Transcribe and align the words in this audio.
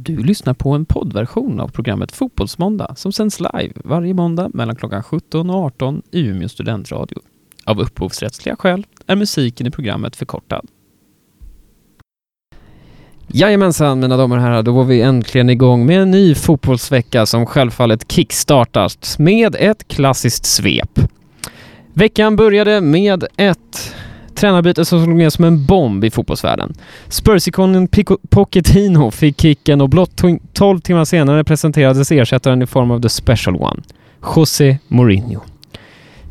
Du 0.00 0.16
lyssnar 0.16 0.54
på 0.54 0.70
en 0.70 0.84
poddversion 0.84 1.60
av 1.60 1.68
programmet 1.68 2.12
Fotbollsmåndag 2.12 2.94
som 2.96 3.12
sänds 3.12 3.40
live 3.40 3.72
varje 3.84 4.14
måndag 4.14 4.50
mellan 4.54 4.76
klockan 4.76 5.02
17 5.02 5.50
och 5.50 5.56
18 5.56 6.02
i 6.10 6.20
Umeå 6.20 6.48
studentradio. 6.48 7.18
Av 7.64 7.80
upphovsrättsliga 7.80 8.56
skäl 8.56 8.86
är 9.06 9.16
musiken 9.16 9.66
i 9.66 9.70
programmet 9.70 10.16
förkortad. 10.16 10.66
Jajamensan 13.28 14.00
mina 14.00 14.16
damer 14.16 14.36
och 14.36 14.42
herrar, 14.42 14.62
då 14.62 14.72
var 14.72 14.84
vi 14.84 15.02
äntligen 15.02 15.50
igång 15.50 15.86
med 15.86 16.02
en 16.02 16.10
ny 16.10 16.34
fotbollsvecka 16.34 17.26
som 17.26 17.46
självfallet 17.46 18.12
kickstartas 18.12 19.18
med 19.18 19.56
ett 19.58 19.88
klassiskt 19.88 20.44
svep. 20.44 21.00
Veckan 21.92 22.36
började 22.36 22.80
med 22.80 23.24
ett 23.36 23.94
tränarbyte 24.38 24.84
som 24.84 25.04
slog 25.04 25.16
ner 25.16 25.30
som 25.30 25.44
en 25.44 25.64
bomb 25.64 26.04
i 26.04 26.10
fotbollsvärlden. 26.10 26.74
Spursikonen 27.08 27.88
Pochettino 28.30 29.10
fick 29.10 29.40
kicken 29.40 29.80
och 29.80 29.88
blott 29.88 30.22
12 30.52 30.80
timmar 30.80 31.04
senare 31.04 31.44
presenterades 31.44 32.12
ersättaren 32.12 32.62
i 32.62 32.66
form 32.66 32.90
av 32.90 33.00
the 33.00 33.08
special 33.08 33.56
one, 33.56 33.82
José 34.36 34.78
Mourinho. 34.88 35.40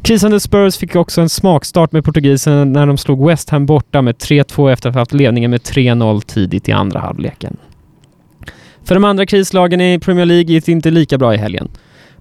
Krisande 0.02 0.40
Spurs 0.40 0.78
fick 0.78 0.96
också 0.96 1.22
en 1.22 1.30
smakstart 1.30 1.92
med 1.92 2.06
portugisen 2.06 2.74
när 2.74 2.86
de 2.86 2.98
slog 2.98 3.28
West 3.28 3.50
Ham 3.50 3.66
borta 3.66 4.02
med 4.02 4.16
3-2 4.16 4.72
efter 4.72 4.90
att 4.90 4.96
ha 4.96 5.02
haft 5.02 5.14
ledningen 5.14 5.52
med 5.52 5.62
3-0 5.62 6.22
tidigt 6.22 6.70
i 6.70 6.72
andra 6.72 7.00
halvleken. 7.00 7.58
För 8.84 8.96
de 8.96 9.04
andra 9.04 9.26
krislagen 9.26 9.82
i 9.82 10.00
Premier 10.00 10.26
League 10.26 10.54
gick 10.54 10.66
det 10.66 10.72
inte 10.72 10.92
lika 10.92 11.18
bra 11.18 11.34
i 11.34 11.38
helgen. 11.38 11.70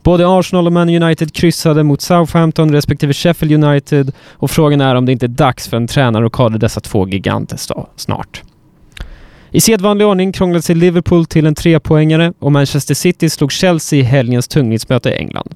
Både 0.06 0.28
Arsenal 0.28 0.66
och 0.66 0.72
Man 0.72 0.88
United 1.02 1.32
kryssade 1.32 1.82
mot 1.82 2.00
Southampton 2.00 2.72
respektive 2.72 3.12
Sheffield 3.12 3.64
United 3.64 4.12
och 4.32 4.50
frågan 4.50 4.80
är 4.80 4.94
om 4.94 5.06
det 5.06 5.12
inte 5.12 5.26
är 5.26 5.28
dags 5.28 5.68
för 5.68 5.76
en 5.76 5.86
tränarrockad 5.86 6.54
i 6.54 6.58
dessa 6.58 6.80
två 6.80 7.08
giganter 7.08 7.58
snart. 7.96 8.42
I 9.50 9.60
sedvanlig 9.60 10.06
ordning 10.06 10.32
krånglade 10.32 10.62
sig 10.62 10.74
Liverpool 10.74 11.26
till 11.26 11.46
en 11.46 11.54
trepoängare 11.54 12.32
och 12.38 12.52
Manchester 12.52 12.94
City 12.94 13.30
slog 13.30 13.52
Chelsea 13.52 13.98
i 13.98 14.02
helgens 14.02 14.48
tungviktsmöte 14.48 15.08
i 15.08 15.14
England. 15.14 15.54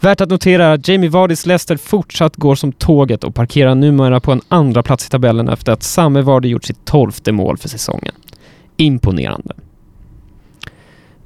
Värt 0.00 0.20
att 0.20 0.30
notera 0.30 0.64
är 0.64 0.74
att 0.74 0.88
Jamie 0.88 1.10
Vardys 1.10 1.46
Leicester 1.46 1.76
fortsatt 1.76 2.36
går 2.36 2.54
som 2.54 2.72
tåget 2.72 3.24
och 3.24 3.34
parkerar 3.34 3.74
numera 3.74 4.20
på 4.20 4.32
en 4.32 4.40
andra 4.48 4.82
plats 4.82 5.06
i 5.06 5.10
tabellen 5.10 5.48
efter 5.48 5.72
att 5.72 5.82
samme 5.82 6.20
Vardy 6.20 6.48
gjort 6.48 6.64
sitt 6.64 6.84
tolfte 6.84 7.32
mål 7.32 7.58
för 7.58 7.68
säsongen. 7.68 8.14
Imponerande. 8.76 9.54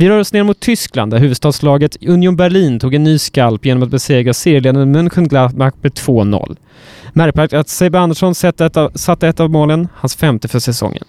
Vi 0.01 0.09
rör 0.09 0.19
oss 0.19 0.33
ner 0.33 0.43
mot 0.43 0.61
Tyskland 0.61 1.13
där 1.13 1.19
huvudstadslaget 1.19 1.97
Union 2.07 2.37
Berlin 2.37 2.81
tog 2.81 2.95
en 2.95 3.05
ny 3.05 3.19
skalp 3.19 3.67
genom 3.67 3.83
att 3.83 3.89
besegra 3.89 4.35
serieledaren 4.35 4.93
Mönchengladbach 4.93 5.75
med 5.81 5.93
2-0. 5.93 6.57
Märkligt 7.13 7.53
att 7.53 7.69
Sebbe 7.69 7.99
Andersson 7.99 8.35
satte 8.35 9.29
ett 9.29 9.41
av 9.41 9.51
målen, 9.51 9.89
hans 9.95 10.17
femte 10.17 10.49
för 10.49 10.59
säsongen. 10.59 11.05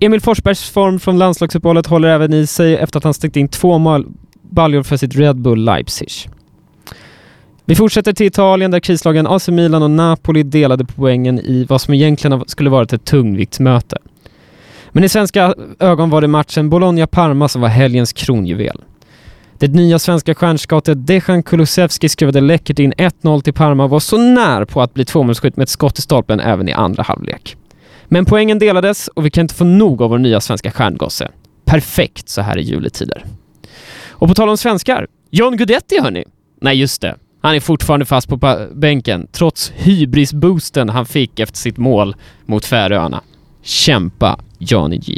Emil 0.00 0.20
Forsbergs 0.20 0.70
form 0.70 1.00
från 1.00 1.18
landslagsuppehållet 1.18 1.86
håller 1.86 2.08
även 2.08 2.32
i 2.32 2.46
sig 2.46 2.76
efter 2.76 2.98
att 2.98 3.04
han 3.04 3.14
stängt 3.14 3.36
in 3.36 3.48
två 3.48 3.78
mål 3.78 4.06
baljor 4.42 4.82
för 4.82 4.96
sitt 4.96 5.16
Red 5.16 5.36
Bull 5.36 5.64
Leipzig. 5.64 6.10
Vi 7.64 7.74
fortsätter 7.74 8.12
till 8.12 8.26
Italien 8.26 8.70
där 8.70 8.80
krislagen 8.80 9.26
AC 9.26 9.48
Milan 9.48 9.82
och 9.82 9.90
Napoli 9.90 10.42
delade 10.42 10.84
poängen 10.84 11.38
i 11.38 11.66
vad 11.68 11.80
som 11.80 11.94
egentligen 11.94 12.44
skulle 12.46 12.70
varit 12.70 12.92
ett 12.92 13.04
tungviktsmöte. 13.04 13.98
Men 14.92 15.04
i 15.04 15.08
svenska 15.08 15.54
ögon 15.78 16.10
var 16.10 16.20
det 16.20 16.28
matchen 16.28 16.70
Bologna-Parma 16.70 17.48
som 17.48 17.62
var 17.62 17.68
helgens 17.68 18.12
kronjuvel. 18.12 18.82
Det 19.58 19.68
nya 19.68 19.98
svenska 19.98 20.34
stjärnskottet 20.34 21.06
Dejan 21.06 21.42
Kulusevski 21.42 22.08
skruvade 22.08 22.40
läckert 22.40 22.78
in 22.78 22.92
1-0 22.92 23.40
till 23.40 23.52
Parma 23.52 23.84
och 23.84 23.90
var 23.90 24.00
så 24.00 24.18
när 24.18 24.64
på 24.64 24.82
att 24.82 24.94
bli 24.94 25.04
tvåmålsskytt 25.04 25.56
med 25.56 25.62
ett 25.62 25.68
skott 25.68 25.98
i 25.98 26.02
stolpen 26.02 26.40
även 26.40 26.68
i 26.68 26.72
andra 26.72 27.02
halvlek. 27.02 27.56
Men 28.06 28.24
poängen 28.24 28.58
delades 28.58 29.08
och 29.08 29.26
vi 29.26 29.30
kan 29.30 29.42
inte 29.42 29.54
få 29.54 29.64
nog 29.64 30.02
av 30.02 30.10
vår 30.10 30.18
nya 30.18 30.40
svenska 30.40 30.70
stjärngosse. 30.70 31.30
Perfekt 31.64 32.28
så 32.28 32.42
här 32.42 32.58
i 32.58 32.62
juletider. 32.62 33.24
Och 34.10 34.28
på 34.28 34.34
tal 34.34 34.48
om 34.48 34.56
svenskar, 34.56 35.06
John 35.30 35.56
Guidetti 35.56 36.00
hörni! 36.00 36.24
Nej 36.60 36.76
just 36.76 37.00
det, 37.00 37.14
han 37.42 37.54
är 37.54 37.60
fortfarande 37.60 38.06
fast 38.06 38.28
på 38.28 38.66
bänken 38.72 39.26
trots 39.32 39.72
hybrisboosten 39.76 40.88
han 40.88 41.06
fick 41.06 41.40
efter 41.40 41.56
sitt 41.56 41.76
mål 41.76 42.16
mot 42.46 42.64
Färöarna. 42.64 43.22
Kämpa 43.62 44.36
Johnny 44.58 44.96
G. 44.98 45.14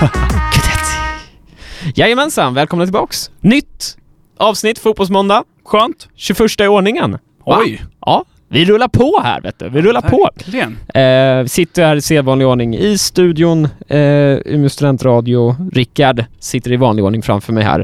Jajamensan, 1.94 2.54
välkomna 2.54 2.84
tillbaks! 2.84 3.30
Nytt 3.40 3.96
avsnitt 4.36 4.78
Fotbollsmåndag. 4.78 5.44
Skönt. 5.64 6.08
21 6.14 6.60
i 6.60 6.66
ordningen. 6.66 7.18
Oj! 7.44 7.82
Ja, 8.06 8.24
vi 8.52 8.64
rullar 8.64 8.88
på 8.88 9.20
här 9.24 9.40
vet 9.40 9.58
du. 9.58 9.68
Vi 9.68 9.82
rullar 9.82 10.02
Verkligen. 10.02 10.76
på. 10.92 10.98
Eh, 10.98 11.44
sitter 11.44 11.84
här 11.84 11.96
i 11.96 12.00
sedvanlig 12.00 12.46
ordning 12.46 12.76
i 12.76 12.98
studion, 12.98 13.64
eh, 13.88 13.98
Umeå 14.44 14.68
studentradio. 14.68 15.56
Rickard 15.72 16.24
sitter 16.38 16.72
i 16.72 16.76
vanlig 16.76 17.04
ordning 17.04 17.22
framför 17.22 17.52
mig 17.52 17.64
här. 17.64 17.80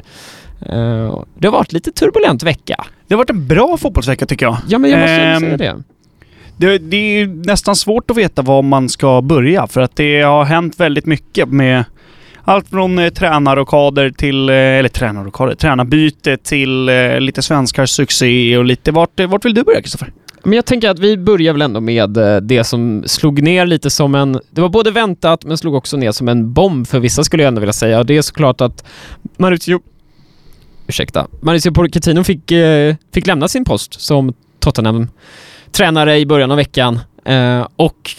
Eh, 0.61 1.23
det 1.39 1.47
har 1.47 1.53
varit 1.53 1.73
lite 1.73 1.93
turbulent 1.93 2.43
vecka. 2.43 2.85
Det 3.09 3.15
har 3.15 3.19
varit 3.19 3.31
en 3.31 3.47
bra 3.47 3.77
fotbollsvecka 3.77 4.27
tycker 4.27 4.47
jag. 4.47 4.57
Ja, 4.69 4.79
men 4.79 4.91
jag 4.91 5.01
måste 5.01 5.13
Ehm, 5.15 5.41
säga 5.41 5.57
det. 5.57 5.83
Det, 6.57 6.79
det 6.79 6.97
är 6.97 7.27
nästan 7.27 7.77
svårt 7.77 8.11
att 8.11 8.17
veta 8.17 8.43
var 8.43 8.63
man 8.63 8.89
ska 8.89 9.23
börja 9.23 9.67
för 9.67 9.81
att 9.81 9.97
det 9.97 10.23
har 10.23 10.45
hänt 10.45 10.81
väldigt 10.81 11.07
mycket 11.07 11.49
med 11.49 11.85
allt 12.45 12.69
från 12.69 12.99
eh, 12.99 13.09
tränarrockader 13.09 14.11
till, 14.11 14.49
eh, 14.49 14.55
eller 14.55 14.89
tränarrockader, 14.89 15.55
tränarbyte 15.55 16.37
till 16.37 16.89
eh, 16.89 17.21
lite 17.21 17.43
svenskars 17.43 17.91
succé 17.91 18.57
och 18.59 18.65
lite 18.65 18.93
vart, 18.93 19.21
vart 19.21 19.45
vill 19.45 19.55
du 19.55 19.63
börja 19.65 19.81
Kristoffer? 19.81 20.13
Men 20.47 20.53
jag 20.53 20.67
tänker 20.67 20.91
att 20.91 20.99
vi 20.99 21.17
börjar 21.17 21.53
väl 21.53 21.63
ändå 21.63 21.81
med 21.81 22.17
eh, 22.17 22.37
det 22.37 22.65
som 22.65 23.03
slog 23.07 23.43
ner 23.43 23.67
lite 23.67 23.91
som 23.91 24.15
en... 24.15 24.41
Det 24.51 24.61
var 24.61 24.69
både 24.69 24.91
väntat 24.91 25.45
men 25.45 25.59
slog 25.59 25.75
också 25.75 25.97
ner 25.97 26.13
som 26.13 26.29
en 26.29 26.53
bomb 26.53 26.87
för 26.89 27.01
vissa 27.01 27.25
skulle 27.25 27.43
jag 27.43 27.49
ändå 27.49 27.61
vilja 27.61 27.73
säga. 27.73 28.05
Det 28.05 28.17
är 28.17 28.23
såklart 28.23 28.61
att 28.61 28.85
Mauricio... 29.37 29.81
Ursäkta. 30.87 31.27
Mauricio 31.41 31.73
Pochettino 31.73 32.25
fick, 32.25 32.53
eh, 32.53 32.95
fick 33.15 33.27
lämna 33.27 33.49
sin 33.49 33.65
post 33.65 34.01
som 34.01 34.35
Tottenham-tränare 34.61 36.19
i 36.19 36.27
början 36.27 36.51
av 36.51 36.57
veckan. 36.57 36.99
Eh, 37.25 37.67
och 37.77 38.11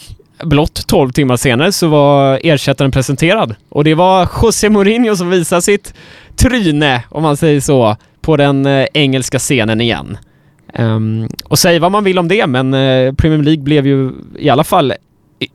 blott 0.42 0.86
12 0.86 1.10
timmar 1.10 1.36
senare 1.36 1.72
så 1.72 1.88
var 1.88 2.40
ersättaren 2.42 2.90
presenterad. 2.90 3.54
Och 3.68 3.84
det 3.84 3.94
var 3.94 4.28
José 4.42 4.70
Mourinho 4.70 5.16
som 5.16 5.30
visade 5.30 5.62
sitt 5.62 5.94
tryne, 6.36 7.04
om 7.08 7.22
man 7.22 7.36
säger 7.36 7.60
så, 7.60 7.96
på 8.20 8.36
den 8.36 8.66
engelska 8.94 9.38
scenen 9.38 9.80
igen. 9.80 10.18
Um, 10.78 11.28
och 11.44 11.58
säg 11.58 11.78
vad 11.78 11.92
man 11.92 12.04
vill 12.04 12.18
om 12.18 12.28
det, 12.28 12.46
men 12.46 12.74
uh, 12.74 13.14
Premier 13.14 13.42
League 13.42 13.62
blev 13.62 13.86
ju 13.86 14.10
i 14.38 14.48
alla 14.48 14.64
fall 14.64 14.92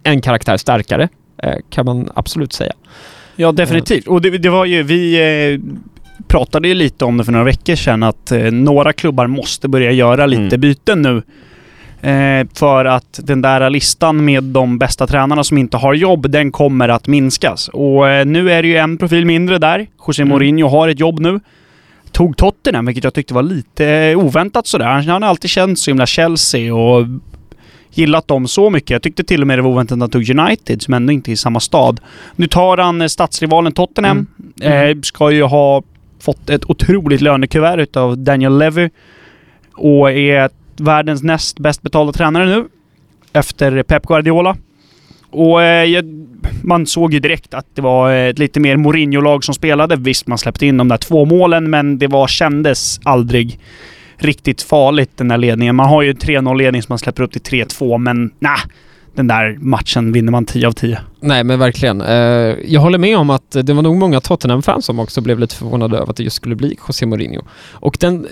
en 0.04 0.22
karaktär 0.22 0.58
starkare, 0.58 1.10
uh, 1.46 1.54
kan 1.70 1.86
man 1.86 2.10
absolut 2.16 2.54
säga. 2.54 2.74
Ja, 3.36 3.52
definitivt. 3.52 4.08
Och 4.08 4.22
det, 4.22 4.30
det 4.30 4.50
var 4.50 4.66
ju, 4.66 4.84
vi 4.84 5.16
eh, 5.54 5.60
pratade 6.28 6.68
ju 6.68 6.74
lite 6.74 7.06
om 7.06 7.18
det 7.18 7.24
för 7.24 7.32
några 7.32 7.46
veckor 7.46 7.76
sedan 7.76 8.04
att 8.04 8.32
några 8.52 8.94
klubbar 8.94 9.28
måste 9.28 9.68
börja 9.68 9.92
göra 9.92 10.26
lite 10.26 10.42
Mm. 10.56 10.62
byten 10.62 11.02
nu. 11.02 11.22
För 12.54 12.86
att 12.86 13.20
den 13.24 13.42
där 13.42 13.70
listan 13.70 14.26
med 14.26 14.44
de 14.44 14.78
bästa 14.78 15.08
tränarna 15.08 15.44
som 15.44 15.58
inte 15.58 15.78
har 15.78 15.94
jobb, 15.94 16.30
den 16.30 16.52
kommer 16.52 16.90
att 16.90 17.08
minskas. 17.08 17.68
Och 17.68 18.28
nu 18.28 18.52
är 18.52 18.62
det 18.62 18.68
ju 18.68 18.78
en 18.78 18.98
profil 18.98 19.26
mindre 19.26 19.58
där. 19.58 19.88
José 20.08 20.22
Mm. 20.22 20.30
Mourinho 20.30 20.68
har 20.68 20.88
ett 20.90 21.00
jobb 21.00 21.20
nu. 21.20 21.40
Tog 22.14 22.38
Tottenham, 22.38 22.86
vilket 22.86 23.04
jag 23.04 23.14
tyckte 23.14 23.34
var 23.34 23.44
lite 23.44 23.88
eh, 23.88 24.18
oväntat 24.18 24.68
sådär. 24.68 24.86
Han 24.86 25.08
han 25.08 25.22
har 25.22 25.30
alltid 25.30 25.50
känt 25.50 25.80
så 25.80 25.92
himla 25.92 26.06
Chelsea 26.06 26.76
och 26.76 27.06
gillat 27.92 28.28
dem 28.28 28.48
så 28.48 28.70
mycket. 28.70 28.90
Jag 28.90 29.02
tyckte 29.02 29.24
till 29.24 29.42
och 29.42 29.48
med 29.48 29.58
det 29.58 29.62
var 29.62 29.70
oväntat 29.70 29.96
att 29.96 30.00
han 30.00 30.10
tog 30.10 30.30
United, 30.30 30.82
som 30.82 30.94
ändå 30.94 31.14
inte 31.14 31.32
är 31.32 31.34
i 31.34 31.38
samma 31.38 31.60
stad. 31.60 32.00
Nu 32.36 32.48
tar 32.48 32.78
han 32.78 33.02
eh, 33.02 33.08
stadsrivalen 33.08 33.72
Tottenham. 33.72 34.28
Mm. 34.62 34.98
Eh, 34.98 35.02
ska 35.02 35.32
ju 35.32 35.44
ha 35.44 35.84
fått 36.20 36.50
ett 36.50 36.70
otroligt 36.70 37.22
lönekuvert 37.22 37.78
utav 37.78 38.18
Daniel 38.18 38.58
Levy. 38.58 38.90
Och 39.74 40.12
är 40.12 40.50
världens 40.78 41.24
näst 41.24 41.60
bäst 41.60 41.82
betalda 41.82 42.14
tränare 42.14 42.46
nu. 42.46 42.68
Efter 43.34 43.84
Pep 43.84 44.06
Guardiola. 44.06 44.58
Och 45.34 45.64
eh, 45.64 45.86
jag, 45.86 46.06
man 46.64 46.86
såg 46.86 47.14
ju 47.14 47.20
direkt 47.20 47.54
att 47.54 47.66
det 47.74 47.82
var 47.82 48.12
eh, 48.12 48.28
ett 48.30 48.40
lite 48.40 48.60
mer 48.60 48.78
Mourinho-lag 48.78 49.44
som 49.44 49.56
spelade. 49.56 49.96
Visst, 49.96 50.28
man 50.28 50.38
släppte 50.38 50.66
in 50.66 50.78
de 50.78 50.88
där 50.88 50.98
två 50.98 51.26
målen, 51.26 51.70
men 51.70 51.98
det 51.98 52.08
var, 52.08 52.28
kändes 52.28 53.00
aldrig 53.04 53.60
riktigt 54.18 54.62
farligt 54.62 55.12
den 55.16 55.28
där 55.28 55.38
ledningen. 55.38 55.76
Man 55.76 55.90
har 55.90 56.02
ju 56.02 56.10
en 56.10 56.18
3-0-ledning 56.18 56.82
som 56.82 56.92
man 56.92 57.00
släpper 57.00 57.24
upp 57.24 57.32
till 57.32 57.42
3-2, 57.42 57.98
men 57.98 58.32
nah, 58.40 58.60
den 59.16 59.28
där 59.28 59.58
matchen 59.60 60.12
vinner 60.12 60.32
man 60.32 60.46
10 60.46 60.68
av 60.68 60.72
10. 60.72 61.00
Nej, 61.20 61.44
men 61.44 61.60
verkligen. 61.60 62.02
Eh, 62.02 62.16
jag 62.66 62.82
håller 62.82 62.98
med 62.98 63.18
om 63.18 63.30
att 63.30 63.52
det 63.52 63.74
var 63.74 63.82
nog 63.82 63.98
många 63.98 64.20
Tottenham-fans 64.20 64.86
som 64.86 65.00
också 65.00 65.22
blev 65.22 65.40
lite 65.40 65.56
förvånade 65.56 65.98
över 65.98 66.10
att 66.10 66.18
det 66.18 66.24
just 66.24 66.36
skulle 66.36 66.56
bli 66.56 66.78
José 66.88 67.06
Mourinho. 67.06 67.42
Och 67.72 67.98
den... 68.00 68.28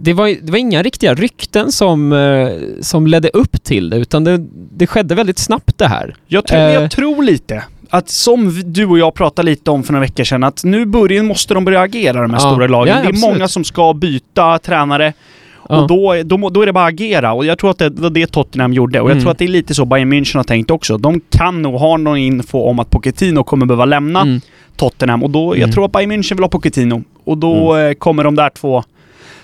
Det 0.00 0.12
var, 0.12 0.28
det 0.42 0.50
var 0.52 0.58
inga 0.58 0.82
riktiga 0.82 1.14
rykten 1.14 1.72
som, 1.72 2.12
eh, 2.12 2.48
som 2.80 3.06
ledde 3.06 3.28
upp 3.28 3.62
till 3.64 3.90
det, 3.90 3.96
utan 3.96 4.24
det, 4.24 4.38
det 4.76 4.86
skedde 4.86 5.14
väldigt 5.14 5.38
snabbt 5.38 5.78
det 5.78 5.86
här. 5.86 6.14
Jag 6.26 6.46
tror, 6.46 6.58
Eh. 6.60 6.72
jag 6.72 6.90
tror 6.90 7.22
lite 7.22 7.64
att 7.90 8.08
som 8.08 8.62
du 8.64 8.86
och 8.86 8.98
jag 8.98 9.14
pratade 9.14 9.46
lite 9.50 9.70
om 9.70 9.82
för 9.82 9.92
några 9.92 10.00
veckor 10.06 10.24
sedan, 10.24 10.44
att 10.44 10.64
nu 10.64 10.86
börjar, 10.86 11.22
måste 11.22 11.54
de 11.54 11.64
börja 11.64 11.80
agera 11.80 12.22
de 12.22 12.30
här 12.30 12.36
Ja. 12.40 12.50
stora 12.52 12.66
lagen. 12.66 12.94
Ja, 12.96 13.00
det 13.00 13.06
är 13.06 13.08
absolut. 13.08 13.34
många 13.34 13.48
som 13.48 13.64
ska 13.64 13.94
byta 13.94 14.58
tränare. 14.58 15.12
Ja. 15.68 15.80
Och 15.80 15.88
då, 15.88 16.14
då, 16.24 16.48
då 16.50 16.62
är 16.62 16.66
det 16.66 16.72
bara 16.72 16.84
att 16.86 16.92
agera. 16.92 17.32
Och 17.32 17.44
jag 17.46 17.58
tror 17.58 17.70
att 17.70 17.78
det 17.78 17.90
var 17.90 18.10
det 18.10 18.26
Tottenham 18.26 18.72
gjorde. 18.72 19.00
Och 19.00 19.08
jag 19.10 19.12
Mm. 19.12 19.22
tror 19.22 19.30
att 19.32 19.38
det 19.38 19.44
är 19.44 19.48
lite 19.48 19.74
så 19.74 19.84
Bayern 19.84 20.12
München 20.12 20.36
har 20.36 20.44
tänkt 20.44 20.70
också. 20.70 20.98
De 20.98 21.20
kan 21.30 21.62
nog 21.62 21.74
ha 21.74 21.96
någon 21.96 22.16
info 22.18 22.58
om 22.58 22.78
att 22.78 22.90
Pochettino 22.90 23.44
kommer 23.44 23.66
behöva 23.66 23.84
lämna 23.84 24.20
Mm. 24.20 24.40
Tottenham. 24.76 25.22
Och 25.22 25.30
då, 25.30 25.40
jag 25.56 25.58
Mm. 25.58 25.70
tror 25.72 25.84
att 25.84 25.92
Bayern 25.92 26.12
München 26.12 26.34
vill 26.34 26.42
ha 26.44 26.48
Pochettino. 26.48 27.02
Och 27.24 27.38
då 27.38 27.76
eh, 27.76 27.92
kommer 27.94 28.24
de 28.24 28.34
där 28.34 28.50
två 28.50 28.84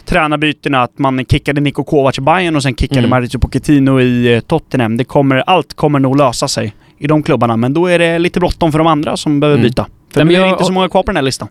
tränarbytena, 0.05 0.83
att 0.83 0.99
man 0.99 1.25
kickade 1.27 1.61
Niko 1.61 1.85
Kovac 1.85 2.19
i 2.19 2.21
Bayern 2.21 2.57
och 2.57 2.63
sen 2.63 2.75
kickade 2.77 2.99
Mm. 3.01 3.11
Mauricio 3.11 3.39
Pochettino 3.39 4.01
i 4.01 4.35
eh, 4.35 4.41
Tottenham. 4.41 4.97
Det 4.97 5.05
kommer, 5.05 5.37
allt 5.37 5.75
kommer 5.75 5.99
nog 5.99 6.17
lösa 6.17 6.49
sig 6.49 6.75
i 6.99 7.07
de 7.07 7.23
klubbarna. 7.23 7.57
Men 7.57 7.75
då 7.75 7.87
är 7.87 7.99
det 7.99 8.19
lite 8.19 8.41
bråttom 8.41 8.73
för 8.73 8.79
de 8.79 8.87
andra 8.87 9.17
som 9.17 9.41
behöver 9.41 9.59
Mm. 9.59 9.69
byta. 9.69 9.87
För 10.13 10.25
Nej, 10.25 10.35
det 10.37 10.41
jag- 10.41 10.51
inte 10.51 10.65
så 10.65 10.73
många 10.73 10.89
kvar 10.89 11.03
på 11.03 11.07
den 11.07 11.17
här 11.17 11.23
listan. 11.23 11.49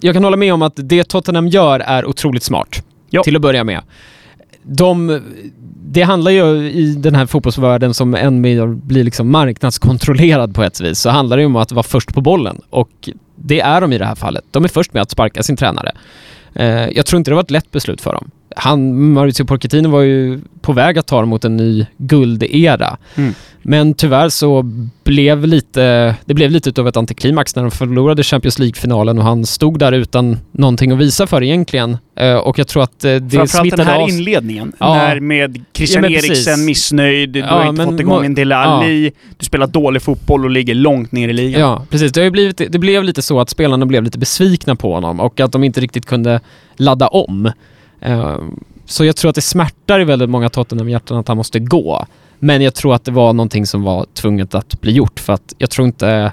Jag 0.00 0.14
kan 0.14 0.24
hålla 0.24 0.36
med 0.36 0.54
om 0.54 0.62
att 0.62 0.72
det 0.76 1.04
Tottenham 1.04 1.48
gör 1.48 1.80
är 1.80 2.04
otroligt 2.06 2.42
smart. 2.42 2.84
Ja. 3.10 3.22
Till 3.22 3.36
att 3.36 3.42
börja 3.42 3.64
med. 3.64 3.80
De, 4.62 5.20
det 5.86 6.02
handlar 6.02 6.30
ju 6.30 6.70
i 6.70 6.94
den 6.94 7.14
här 7.14 7.26
fotbollsvärlden 7.26 7.94
som 7.94 8.14
än 8.14 8.40
mer 8.40 8.66
blir 8.66 9.04
liksom 9.04 9.30
marknadskontrollerad 9.30 10.54
på 10.54 10.62
ett 10.62 10.80
vis, 10.80 10.98
så 10.98 11.10
handlar 11.10 11.36
det 11.36 11.40
ju 11.42 11.46
om 11.46 11.56
att 11.56 11.72
vara 11.72 11.82
först 11.82 12.14
på 12.14 12.20
bollen. 12.20 12.60
Och 12.70 13.08
det 13.36 13.60
är 13.60 13.80
de 13.80 13.92
i 13.92 13.98
det 13.98 14.04
här 14.06 14.14
fallet. 14.14 14.44
De 14.50 14.64
är 14.64 14.68
först 14.68 14.94
med 14.94 15.02
att 15.02 15.10
sparka 15.10 15.42
sin 15.42 15.56
tränare. 15.56 15.92
Eh, 16.54 16.88
jag 16.90 17.06
tror 17.06 17.18
inte 17.18 17.30
det 17.30 17.34
var 17.34 17.42
ett 17.42 17.50
lätt 17.50 17.70
beslut 17.70 18.00
för 18.00 18.12
dem. 18.12 18.30
Han, 18.56 19.12
Mauricio 19.12 19.44
Pochettino 19.44 19.88
var 19.88 20.00
ju 20.00 20.40
på 20.60 20.72
väg 20.72 20.98
att 20.98 21.06
ta 21.06 21.20
dem 21.20 21.28
mot 21.28 21.44
en 21.44 21.56
ny 21.56 21.86
guldera. 21.96 22.96
Mm. 23.14 23.34
Men 23.62 23.94
tyvärr 23.94 24.28
så 24.28 24.62
blev 25.04 25.46
lite, 25.46 26.14
det 26.24 26.34
blev 26.34 26.50
lite 26.50 26.70
utav 26.70 26.88
ett 26.88 26.96
antiklimax 26.96 27.56
när 27.56 27.62
de 27.62 27.70
förlorade 27.70 28.22
Champions 28.22 28.58
League-finalen 28.58 29.18
och 29.18 29.24
han 29.24 29.46
stod 29.46 29.78
där 29.78 29.92
utan 29.92 30.38
någonting 30.52 30.92
att 30.92 30.98
visa 30.98 31.26
för 31.26 31.42
egentligen. 31.42 31.96
Eh, 32.16 32.34
och 32.34 32.58
jag 32.58 32.68
tror 32.68 32.82
att 32.82 33.04
eh, 33.04 33.14
det 33.14 33.18
Framförallt 33.18 33.52
den 33.52 33.60
smittade 33.60 33.84
här 33.84 34.00
av 34.00 34.08
inledningen. 34.08 34.72
Ja. 34.78 34.94
När 34.94 35.20
med 35.20 35.64
Christian 35.72 36.04
Ja. 36.04 36.10
Eriksen 36.10 36.64
missnöjd, 36.64 37.30
du 37.30 37.38
Ja, 37.38 37.46
har 37.46 37.68
inte 37.68 37.84
fått 37.84 38.00
igång 38.00 38.24
en 38.24 38.34
Dele 38.34 38.56
Alli, 38.56 39.12
du 39.38 39.44
spelar 39.44 39.66
dålig 39.66 40.02
fotboll 40.02 40.44
och 40.44 40.50
ligger 40.50 40.74
långt 40.74 41.12
ner 41.12 41.28
i 41.28 41.32
ligan. 41.32 41.60
Ja, 41.60 41.86
precis. 41.90 42.12
Det, 42.12 42.22
har 42.22 42.30
blivit, 42.30 42.62
det 42.68 42.78
blev 42.78 43.04
lite 43.04 43.22
så 43.22 43.40
att 43.40 43.50
spelarna 43.50 43.86
blev 43.86 44.04
lite 44.04 44.18
besvikna 44.18 44.76
på 44.76 44.94
honom 44.94 45.20
och 45.20 45.40
att 45.40 45.52
de 45.52 45.64
inte 45.64 45.80
riktigt 45.80 46.06
kunde 46.06 46.40
ladda 46.76 47.08
om. 47.08 47.52
Eh, 48.02 48.38
så 48.86 49.04
jag 49.04 49.16
tror 49.16 49.28
att 49.28 49.34
det 49.34 49.42
smärtar 49.42 50.00
i 50.00 50.04
väldigt 50.04 50.30
många 50.30 50.48
Tottenham-hjärtan 50.48 51.18
att 51.18 51.28
han 51.28 51.36
måste 51.36 51.58
gå. 51.58 52.06
Men 52.38 52.62
jag 52.62 52.74
tror 52.74 52.94
att 52.94 53.04
det 53.04 53.10
var 53.10 53.32
någonting 53.32 53.66
som 53.66 53.82
var 53.82 54.06
tvunget 54.14 54.54
att 54.54 54.80
bli 54.80 54.92
gjort 54.92 55.20
för 55.20 55.32
att 55.32 55.54
jag 55.58 55.70
tror 55.70 55.86
inte 55.86 56.32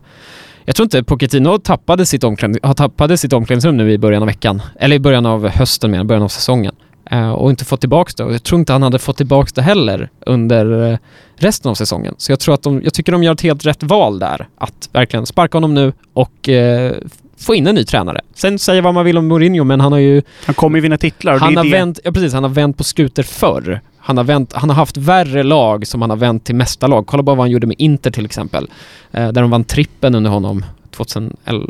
jag 0.66 0.76
tror 0.76 0.84
inte 0.84 1.04
Pochettino 1.04 1.58
tappade 1.58 2.06
sitt, 2.06 2.24
omkläd, 2.24 2.58
har 2.64 2.74
tappade 2.74 3.18
sitt 3.18 3.34
omklädningsrum 3.34 3.78
nu 3.78 3.92
i 3.92 3.98
början 3.98 4.24
av 4.24 4.28
veckan. 4.28 4.62
Eller 4.80 4.96
i 4.96 5.00
början 5.00 5.26
av 5.26 5.48
hösten 5.48 5.92
menar 5.92 6.04
början 6.04 6.24
av 6.24 6.28
säsongen. 6.28 6.76
Eh, 7.12 7.32
och 7.32 7.50
inte 7.50 7.66
fått 7.66 7.80
tillbaka 7.80 8.12
det. 8.18 8.24
Och 8.24 8.34
jag 8.34 8.44
tror 8.44 8.60
inte 8.60 8.74
han 8.74 8.84
hade 8.84 9.00
fått 9.00 9.18
tillbaka 9.18 9.52
det 9.56 9.62
heller 9.62 10.10
under 10.26 10.92
eh, 10.92 10.98
resten 11.36 11.72
av 11.72 11.76
säsongen. 11.76 12.16
Så 12.18 12.32
jag 12.32 12.40
tror 12.40 12.54
att 12.54 12.64
de, 12.64 12.82
jag 12.84 12.94
tycker 12.94 13.12
de 13.12 13.24
gör 13.24 13.34
ett 13.34 13.42
helt 13.42 13.66
rätt 13.66 13.84
val 13.84 14.20
där. 14.20 14.48
Att 14.58 14.90
verkligen 14.92 15.26
sparka 15.26 15.58
honom 15.58 15.74
nu 15.74 15.94
och 16.14 16.50
eh, 16.50 16.94
få 17.40 17.56
in 17.56 17.68
en 17.68 17.76
ny 17.76 17.84
tränare. 17.84 18.22
Sen 18.34 18.60
säger 18.60 18.82
vad 18.82 18.94
man 18.94 19.06
vill 19.06 19.18
om 19.18 19.28
Mourinho, 19.28 19.64
men 19.64 19.82
han 19.82 19.92
har 19.92 20.00
ju... 20.00 20.22
Han 20.46 20.56
kommer 20.56 20.78
ju 20.78 20.82
vinna 20.82 20.98
titlar 20.98 21.38
Han 21.40 21.58
har, 21.58 21.64
det. 21.64 21.70
vänt, 21.72 22.00
ja, 22.04 22.12
precis, 22.12 22.34
han 22.34 22.44
har 22.44 22.50
vänt 22.50 22.78
på 22.78 22.84
skuter 22.84 23.24
förr. 23.24 23.82
Han 23.98 24.18
har, 24.18 24.24
vänt, 24.24 24.54
han 24.54 24.70
har 24.70 24.76
haft 24.76 24.98
värre 24.98 25.44
lag 25.44 25.88
som 25.88 26.02
han 26.02 26.10
har 26.10 26.18
vänt 26.18 26.44
till 26.44 26.56
mästarlag. 26.56 27.08
Kolla 27.08 27.24
bara 27.24 27.36
vad 27.36 27.44
han 27.44 27.52
gjorde 27.52 27.68
med 27.68 27.76
Inter 27.80 28.12
till 28.12 28.26
exempel. 28.26 28.70
Eh, 29.12 29.28
där 29.28 29.42
de 29.42 29.50
vann 29.50 29.64
trippen 29.64 30.16
under 30.16 30.32
honom 30.32 30.66
2011... 30.92 31.68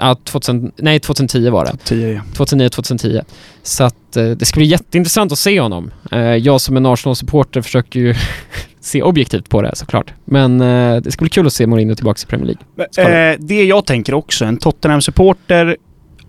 Ja, 0.00 0.16
2000, 0.24 0.72
nej, 0.76 1.00
2010 1.00 1.50
var 1.50 1.64
det. 1.64 1.76
Tio, 1.84 2.12
ja. 2.12 2.20
2009-2010. 2.34 3.24
Så 3.62 3.84
att 3.84 4.16
eh, 4.16 4.24
det 4.24 4.44
ska 4.44 4.58
bli 4.58 4.66
jätteintressant 4.66 5.32
att 5.32 5.38
se 5.38 5.60
honom. 5.60 5.90
Eh, 6.12 6.20
jag 6.20 6.60
som 6.60 6.76
en 6.76 6.86
Arsenal-supporter 6.86 7.62
försöker 7.62 8.00
ju 8.00 8.14
se 8.80 9.02
objektivt 9.02 9.48
på 9.48 9.62
det 9.62 9.76
såklart. 9.76 10.12
Men 10.24 10.60
eh, 10.60 10.96
det 10.96 11.10
ska 11.10 11.22
bli 11.22 11.30
kul 11.30 11.46
att 11.46 11.52
se 11.52 11.66
Mourinho 11.66 11.94
tillbaka 11.94 12.20
i 12.22 12.26
Premier 12.26 12.46
League. 12.76 13.32
Eh, 13.32 13.36
det 13.40 13.64
jag 13.64 13.86
tänker 13.86 14.14
också, 14.14 14.44
en 14.44 14.58
Tottenham-supporter 14.58 15.76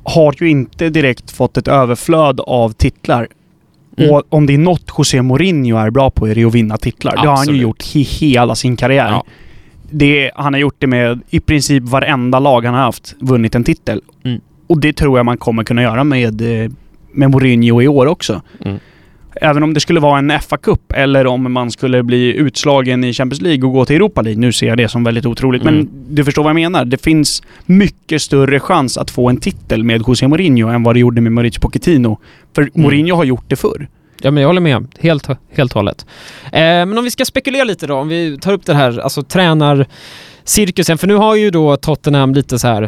har 0.04 0.36
ju 0.40 0.50
inte 0.50 0.90
direkt 0.90 1.32
fått 1.32 1.58
ett 1.58 1.68
överflöd 1.68 2.40
av 2.40 2.74
titlar. 2.74 3.28
Mm. 3.98 4.12
Och 4.12 4.24
om 4.30 4.46
det 4.46 4.54
är 4.54 4.58
något 4.58 4.92
José 4.98 5.22
Mourinho 5.22 5.78
är 5.78 5.90
bra 5.90 6.10
på 6.10 6.28
är 6.28 6.36
det 6.36 6.44
att 6.44 6.56
vinna 6.56 6.78
titlar. 6.78 7.12
Det 7.12 7.18
har 7.18 7.26
han 7.28 7.36
ju 7.36 7.42
Absolut. 7.42 7.62
gjort 7.62 7.96
i 7.96 8.02
hela 8.02 8.56
sin 8.56 8.76
karriär. 8.76 9.08
Ja. 9.08 9.26
Det, 9.92 10.32
han 10.36 10.54
har 10.54 10.60
gjort 10.60 10.76
det 10.80 10.88
med 10.88 11.20
i 11.30 11.40
princip 11.40 11.84
varenda 11.84 12.40
lag 12.40 12.66
han 12.66 12.74
har 12.74 12.82
haft, 12.82 13.16
vunnit 13.20 13.56
en 13.56 13.64
titel. 13.64 14.02
Mm. 14.24 14.42
Och 14.68 14.80
det 14.80 14.94
tror 14.94 15.20
jag 15.20 15.26
man 15.26 15.38
kommer 15.38 15.64
kunna 15.64 15.82
göra 15.82 16.04
med, 16.04 16.42
eh, 16.64 16.72
med 17.12 17.32
Mourinho 17.32 17.82
i 17.82 17.88
år 17.88 18.06
också. 18.06 18.42
Mm. 18.66 18.80
Även 19.42 19.64
om 19.64 19.74
det 19.74 19.80
skulle 19.80 20.00
vara 20.00 20.18
en 20.20 20.32
FA-cup 20.32 20.94
eller 20.94 21.28
om 21.28 21.54
man 21.54 21.72
skulle 21.72 22.04
bli 22.04 22.34
utslagen 22.36 23.04
i 23.04 23.14
Champions 23.14 23.42
League 23.42 23.64
och 23.68 23.74
gå 23.74 23.86
till 23.86 23.96
Europa 23.96 24.22
League. 24.22 24.40
Nu 24.42 24.52
ser 24.52 24.68
jag 24.68 24.78
det 24.78 24.88
som 24.90 25.04
väldigt 25.04 25.26
otroligt, 25.26 25.62
Mm. 25.62 25.76
men 25.76 25.90
du 26.16 26.26
förstår 26.26 26.44
vad 26.44 26.50
jag 26.50 26.56
menar. 26.56 26.86
Det 26.86 27.02
finns 27.04 27.44
mycket 27.66 28.22
större 28.22 28.60
chans 28.60 28.98
att 28.98 29.12
få 29.12 29.30
en 29.30 29.38
titel 29.38 29.84
med 29.84 30.04
José 30.08 30.28
Mourinho 30.28 30.68
än 30.70 30.84
vad 30.84 30.96
det 30.96 31.00
gjorde 31.00 31.22
med 31.22 31.32
Mauricio 31.32 31.60
Pochettino. 31.60 32.18
För 32.56 32.62
Mm. 32.62 32.72
Mourinho 32.76 33.16
har 33.16 33.24
gjort 33.24 33.46
det 33.48 33.56
förr. 33.56 33.88
Ja, 34.22 34.32
men 34.32 34.42
jag 34.42 34.50
håller 34.50 34.62
med. 34.62 34.88
Helt, 35.00 35.28
helt 35.52 35.72
och 35.72 35.76
hållet. 35.76 36.06
Eh, 36.46 36.52
men 36.62 36.98
om 36.98 37.04
vi 37.04 37.12
ska 37.12 37.26
spekulera 37.26 37.64
lite 37.64 37.88
då, 37.88 37.96
om 37.96 38.08
vi 38.08 38.38
tar 38.42 38.54
upp 38.54 38.66
det 38.66 38.74
här, 38.74 39.00
alltså 39.00 39.24
tränarcirkusen. 39.24 40.98
För 40.98 41.08
nu 41.08 41.16
har 41.16 41.36
ju 41.36 41.52
då 41.52 41.78
Tottenham 41.78 42.34
lite 42.34 42.60
så 42.60 42.68
här 42.68 42.84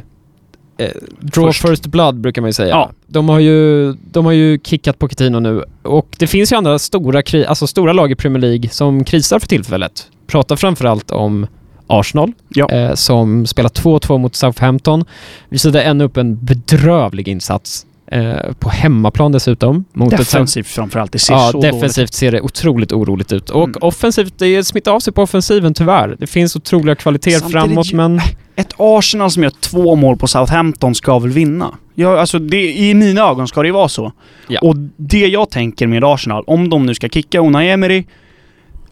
eh, 0.78 0.88
draw 1.20 1.48
Först. 1.54 1.68
first 1.68 1.86
blood 1.88 2.16
brukar 2.22 2.42
man 2.42 2.50
ju 2.50 2.54
säga. 2.54 2.70
Ja. 2.70 2.92
De, 3.08 3.30
har 3.30 3.40
ju, 3.40 3.94
de 3.94 4.26
har 4.26 4.32
ju 4.32 4.60
kickat 4.64 5.00
Pochettino 5.00 5.40
nu 5.40 5.64
och 5.84 6.08
det 6.18 6.28
finns 6.28 6.52
ju 6.52 6.56
andra 6.56 6.80
stora, 6.80 7.22
kri- 7.22 7.46
alltså 7.46 7.68
stora 7.68 7.94
lag 7.94 8.12
i 8.12 8.16
Premier 8.16 8.42
League 8.42 8.70
som 8.70 9.04
krisar 9.04 9.40
för 9.40 9.48
tillfället. 9.48 10.08
Pratar 10.28 10.56
framförallt 10.56 11.12
om 11.12 11.48
Arsenal 11.88 12.32
Ja. 12.50 12.70
eh, 12.70 12.94
som 12.94 13.46
spelar 13.46 13.70
2-2 13.70 14.18
mot 14.18 14.36
Southampton. 14.36 15.06
Visade 15.50 15.82
ännu 15.84 16.04
upp 16.04 16.18
en 16.18 16.46
bedrövlig 16.46 17.28
insats 17.28 17.86
eh, 18.12 18.54
på 18.60 18.70
hemmaplan 18.70 19.32
dessutom. 19.32 19.86
Mot 19.94 20.14
ett 20.14 20.20
Defensivt 20.20 20.68
framförallt. 20.68 21.12
Det 21.12 21.20
ser 21.20 21.34
Ja, 21.34 21.40
så 21.52 21.52
dåligt 21.58 21.74
defensivt 21.74 22.14
ser 22.14 22.32
det 22.32 22.42
otroligt 22.42 22.92
oroligt 22.92 23.32
ut. 23.34 23.50
Och 23.50 23.64
Mm. 23.64 23.78
offensivt, 23.82 24.34
det 24.38 24.64
smittar 24.64 24.92
av 24.92 25.00
sig 25.00 25.14
på 25.14 25.22
offensiven 25.22 25.74
tyvärr. 25.74 26.16
Det 26.20 26.28
finns 26.28 26.56
otroliga 26.56 26.96
kvaliteter 26.96 27.40
Samtidigt 27.40 27.62
framåt 27.70 27.92
ju- 27.94 27.98
men... 27.98 28.22
Ett 28.56 28.74
Arsenal 28.78 29.32
som 29.32 29.44
gör 29.44 29.50
två 29.60 29.96
mål 29.96 30.18
på 30.18 30.28
Southampton 30.28 30.96
ska 30.96 31.20
väl 31.20 31.32
vinna? 31.32 31.72
Ja, 31.96 32.20
alltså 32.20 32.40
det, 32.40 32.74
i 32.78 32.94
mina 32.94 33.22
ögon 33.22 33.48
ska 33.48 33.62
det 33.62 33.68
ju 33.68 33.74
vara 33.74 33.88
så. 33.88 34.12
Ja. 34.48 34.60
Och 34.62 34.76
det 34.98 35.28
jag 35.28 35.50
tänker 35.50 35.88
med 35.88 36.04
Arsenal, 36.04 36.44
om 36.48 36.70
de 36.70 36.86
nu 36.86 36.94
ska 36.96 37.10
kicka 37.10 37.40
Unai 37.40 37.70
Emery, 37.70 38.04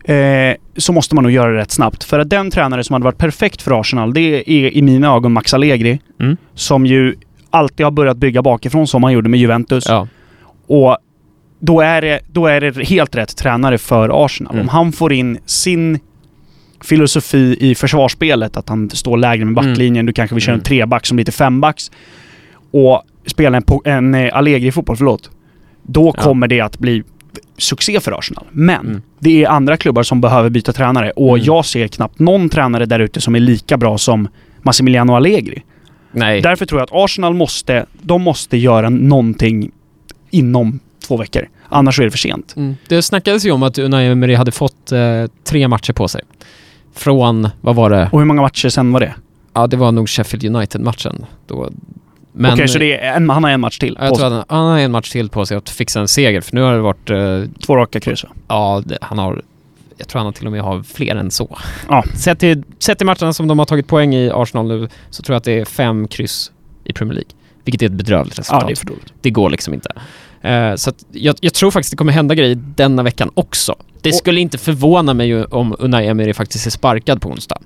eh, 0.04 0.56
så 0.78 0.94
måste 0.94 1.16
man 1.16 1.24
nog 1.24 1.32
göra 1.34 1.52
det 1.52 1.58
rätt 1.58 1.72
snabbt. 1.72 2.04
För 2.04 2.20
att 2.20 2.30
den 2.30 2.52
tränare 2.52 2.84
som 2.84 2.94
hade 2.94 3.04
varit 3.04 3.18
perfekt 3.18 3.62
för 3.62 3.80
Arsenal, 3.80 4.14
det 4.14 4.52
är 4.52 4.78
i 4.78 4.82
mina 4.82 5.16
ögon 5.16 5.32
Max 5.34 5.54
Allegri. 5.54 6.00
Mm. 6.20 6.38
Som 6.56 6.86
ju 6.86 7.16
alltid 7.50 7.86
har 7.86 7.92
börjat 7.92 8.18
bygga 8.18 8.42
bakifrån 8.42 8.88
som 8.88 9.04
han 9.04 9.14
gjorde 9.14 9.30
med 9.30 9.40
Juventus. 9.40 9.86
Ja. 9.88 10.08
Och 10.68 10.98
då 11.60 11.82
är, 11.82 12.02
det, 12.02 12.20
då 12.32 12.48
är 12.48 12.62
det 12.62 12.86
helt 12.86 13.16
rätt 13.16 13.38
tränare 13.38 13.78
för 13.78 14.26
Arsenal. 14.26 14.54
Mm. 14.54 14.62
Om 14.62 14.70
han 14.70 14.92
får 14.92 15.14
in 15.14 15.38
sin 15.46 16.00
filosofi 16.82 17.58
i 17.60 17.76
försvarsspelet, 17.76 18.58
att 18.58 18.70
han 18.70 18.90
står 18.90 19.18
lägre 19.18 19.46
med 19.46 19.54
backlinjen, 19.56 20.06
du 20.06 20.14
kanske 20.14 20.34
vill 20.36 20.42
köra 20.44 20.54
en 20.54 20.60
Mm. 20.60 20.64
treback 20.64 21.06
som 21.06 21.18
till 21.18 21.34
fembacks 21.34 21.92
och 22.72 23.04
spela 23.26 23.58
en, 23.58 23.64
en 23.86 24.16
eh, 24.16 24.38
Allegri-fotboll, 24.38 24.96
förlåt. 24.98 25.30
Då 25.84 26.14
Ja. 26.18 26.24
kommer 26.24 26.48
det 26.48 26.62
att 26.62 26.80
bli 26.80 27.04
succé 27.58 28.00
för 28.00 28.20
Arsenal. 28.20 28.46
Men 28.52 28.86
Mm. 28.88 29.02
det 29.20 29.44
är 29.44 29.50
andra 29.50 29.78
klubbar 29.78 30.04
som 30.04 30.22
behöver 30.22 30.50
byta 30.50 30.74
tränare 30.74 31.12
och 31.12 31.30
Mm. 31.38 31.46
jag 31.46 31.66
ser 31.66 31.88
knappt 31.88 32.20
någon 32.20 32.50
tränare 32.50 32.86
där 32.86 33.00
ute 33.00 33.22
som 33.22 33.36
är 33.36 33.40
lika 33.40 33.78
bra 33.78 33.98
som 33.98 34.28
Massimiliano 34.62 35.16
Allegri. 35.16 35.64
Nej. 36.12 36.42
Därför 36.42 36.66
tror 36.66 36.82
jag 36.82 36.84
att 36.86 37.04
Arsenal 37.06 37.34
måste, 37.34 37.86
de 38.02 38.22
måste 38.22 38.58
göra 38.58 38.90
någonting 38.90 39.72
inom 40.30 40.80
två 41.08 41.18
veckor. 41.18 41.48
Annars 41.70 42.00
är 42.00 42.04
det 42.04 42.12
för 42.12 42.18
sent. 42.18 42.54
Mm. 42.58 42.76
Det 42.88 43.02
snackades 43.02 43.46
ju 43.46 43.52
om 43.52 43.64
att 43.64 43.78
Unai 43.78 44.06
Emery 44.08 44.36
hade 44.36 44.52
fått 44.52 44.92
eh, 44.92 45.00
tre 45.44 45.68
matcher 45.68 45.94
på 45.94 46.08
sig. 46.08 46.22
Från, 46.94 47.50
vad 47.62 47.76
var 47.76 47.90
det? 47.90 48.10
Och 48.12 48.20
hur 48.20 48.26
många 48.26 48.42
matcher 48.42 48.70
sen 48.70 48.92
var 48.92 49.00
det? 49.00 49.14
Ja, 49.54 49.68
det 49.68 49.78
var 49.78 49.92
nog 49.92 50.10
Sheffield 50.10 50.56
United-matchen. 50.56 51.26
Då. 51.48 51.70
Okej, 52.54 52.68
så 52.68 52.80
det 52.80 53.00
är 53.00 53.16
en, 53.16 53.30
han 53.30 53.44
har 53.44 53.52
en 53.52 53.60
match 53.62 53.78
till. 53.80 53.98
Ja, 54.00 54.06
Jag 54.06 54.16
tror 54.16 54.30
han, 54.30 54.44
han 54.48 54.68
har 54.68 54.80
en 54.80 54.92
match 54.92 55.10
till 55.12 55.30
på 55.30 55.46
sig 55.46 55.58
att 55.58 55.70
fixa 55.70 56.00
en 56.00 56.08
seger, 56.08 56.42
för 56.42 56.56
nu 56.56 56.62
har 56.62 56.74
det 56.74 56.80
varit... 56.80 57.10
Eh, 57.10 57.52
Två 57.66 57.76
raka 57.76 58.00
kryss 58.00 58.24
va? 58.24 58.30
ja, 58.48 58.84
det, 58.86 58.98
han 59.02 59.18
har... 59.18 59.42
Jag 60.00 60.08
tror 60.08 60.22
han 60.22 60.34
till 60.34 60.46
och 60.46 60.52
med 60.52 60.62
har 60.62 60.84
fler 60.84 61.16
än 61.16 61.32
så. 61.32 61.58
Ja. 61.90 62.04
Sett 62.16 62.40
till, 62.40 62.64
sett 62.80 62.98
till 62.98 63.06
matcherna 63.08 63.34
som 63.34 63.48
de 63.48 63.60
har 63.60 63.66
tagit 63.66 63.88
poäng 63.88 64.16
i 64.16 64.32
Arsenal 64.34 64.68
nu, 64.68 64.90
så 65.10 65.24
tror 65.24 65.34
jag 65.34 65.38
att 65.38 65.44
det 65.44 65.60
är 65.60 65.66
fem 65.66 66.08
kryss 66.08 66.52
i 66.84 66.94
Premier 66.94 67.14
League. 67.16 67.32
Vilket 67.64 67.82
är 67.82 67.86
ett 67.86 67.92
bedrövligt 67.92 68.40
resultat. 68.40 68.62
Ja, 68.62 68.68
det 68.68 68.74
är 68.74 68.76
för 68.76 68.86
dåligt. 68.86 69.14
Det 69.22 69.30
går 69.30 69.50
liksom 69.50 69.74
inte. 69.74 69.92
Eh, 70.42 70.76
så 70.76 70.92
jag, 71.12 71.36
jag 71.42 71.54
tror 71.54 71.72
faktiskt 71.72 71.92
det 71.92 71.98
kommer 71.98 72.14
hända 72.14 72.36
grejer 72.36 72.56
denna 72.56 73.04
veckan 73.04 73.32
också. 73.34 73.76
Det 74.02 74.10
Och- 74.10 74.16
skulle 74.16 74.40
inte 74.42 74.58
förvåna 74.58 75.14
mig 75.14 75.44
om 75.46 75.76
Unai 75.80 76.08
Emery 76.08 76.34
faktiskt 76.34 76.66
är 76.68 76.72
sparkad 76.72 77.22
på 77.22 77.30
onsdag. 77.30 77.58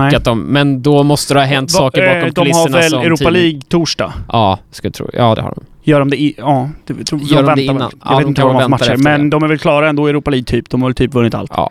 Nej. 0.00 0.14
att 0.14 0.24
de, 0.24 0.40
men 0.42 0.82
då 0.82 1.02
måste 1.02 1.34
det 1.34 1.40
ha 1.40 1.46
hänt 1.46 1.72
Va- 1.72 1.78
saker 1.78 2.02
eh, 2.02 2.14
bakom 2.14 2.20
De 2.20 2.40
har 2.40 2.44
kulisserna 2.44 2.78
väl 2.78 2.90
som 2.90 3.00
Europa 3.00 3.24
tidning- 3.24 3.32
League 3.42 3.60
torsdag? 3.68 4.12
Ja, 4.28 4.58
jag 4.82 4.94
tro. 4.94 5.10
Ja, 5.12 5.34
det 5.34 5.42
har 5.42 5.50
de. 5.54 5.64
Gör 5.84 5.98
de 5.98 6.10
det 6.10 6.20
i... 6.20 6.34
Ja, 6.38 6.70
det, 6.86 7.04
tror, 7.04 7.20
Gör 7.20 7.36
de 7.42 7.46
de 7.46 7.54
det 7.56 7.62
innan? 7.62 7.76
väl. 7.78 7.88
Ja, 8.04 8.10
Jag 8.10 8.16
vet 8.16 8.24
de 8.24 8.28
inte 8.28 8.42
vad 8.42 8.50
de 8.54 8.72
har 8.72 8.78
för 8.78 8.86
matcher. 8.88 9.02
Men 9.02 9.22
det. 9.22 9.36
de 9.36 9.42
är 9.42 9.48
väl 9.48 9.58
klara 9.58 9.88
ändå 9.88 10.08
i 10.08 10.10
Europa 10.10 10.30
League 10.30 10.44
typ. 10.44 10.70
De 10.70 10.82
har 10.82 10.88
väl 10.88 10.94
typ 10.94 11.14
vunnit 11.14 11.34
allt. 11.34 11.52
Ja, 11.56 11.70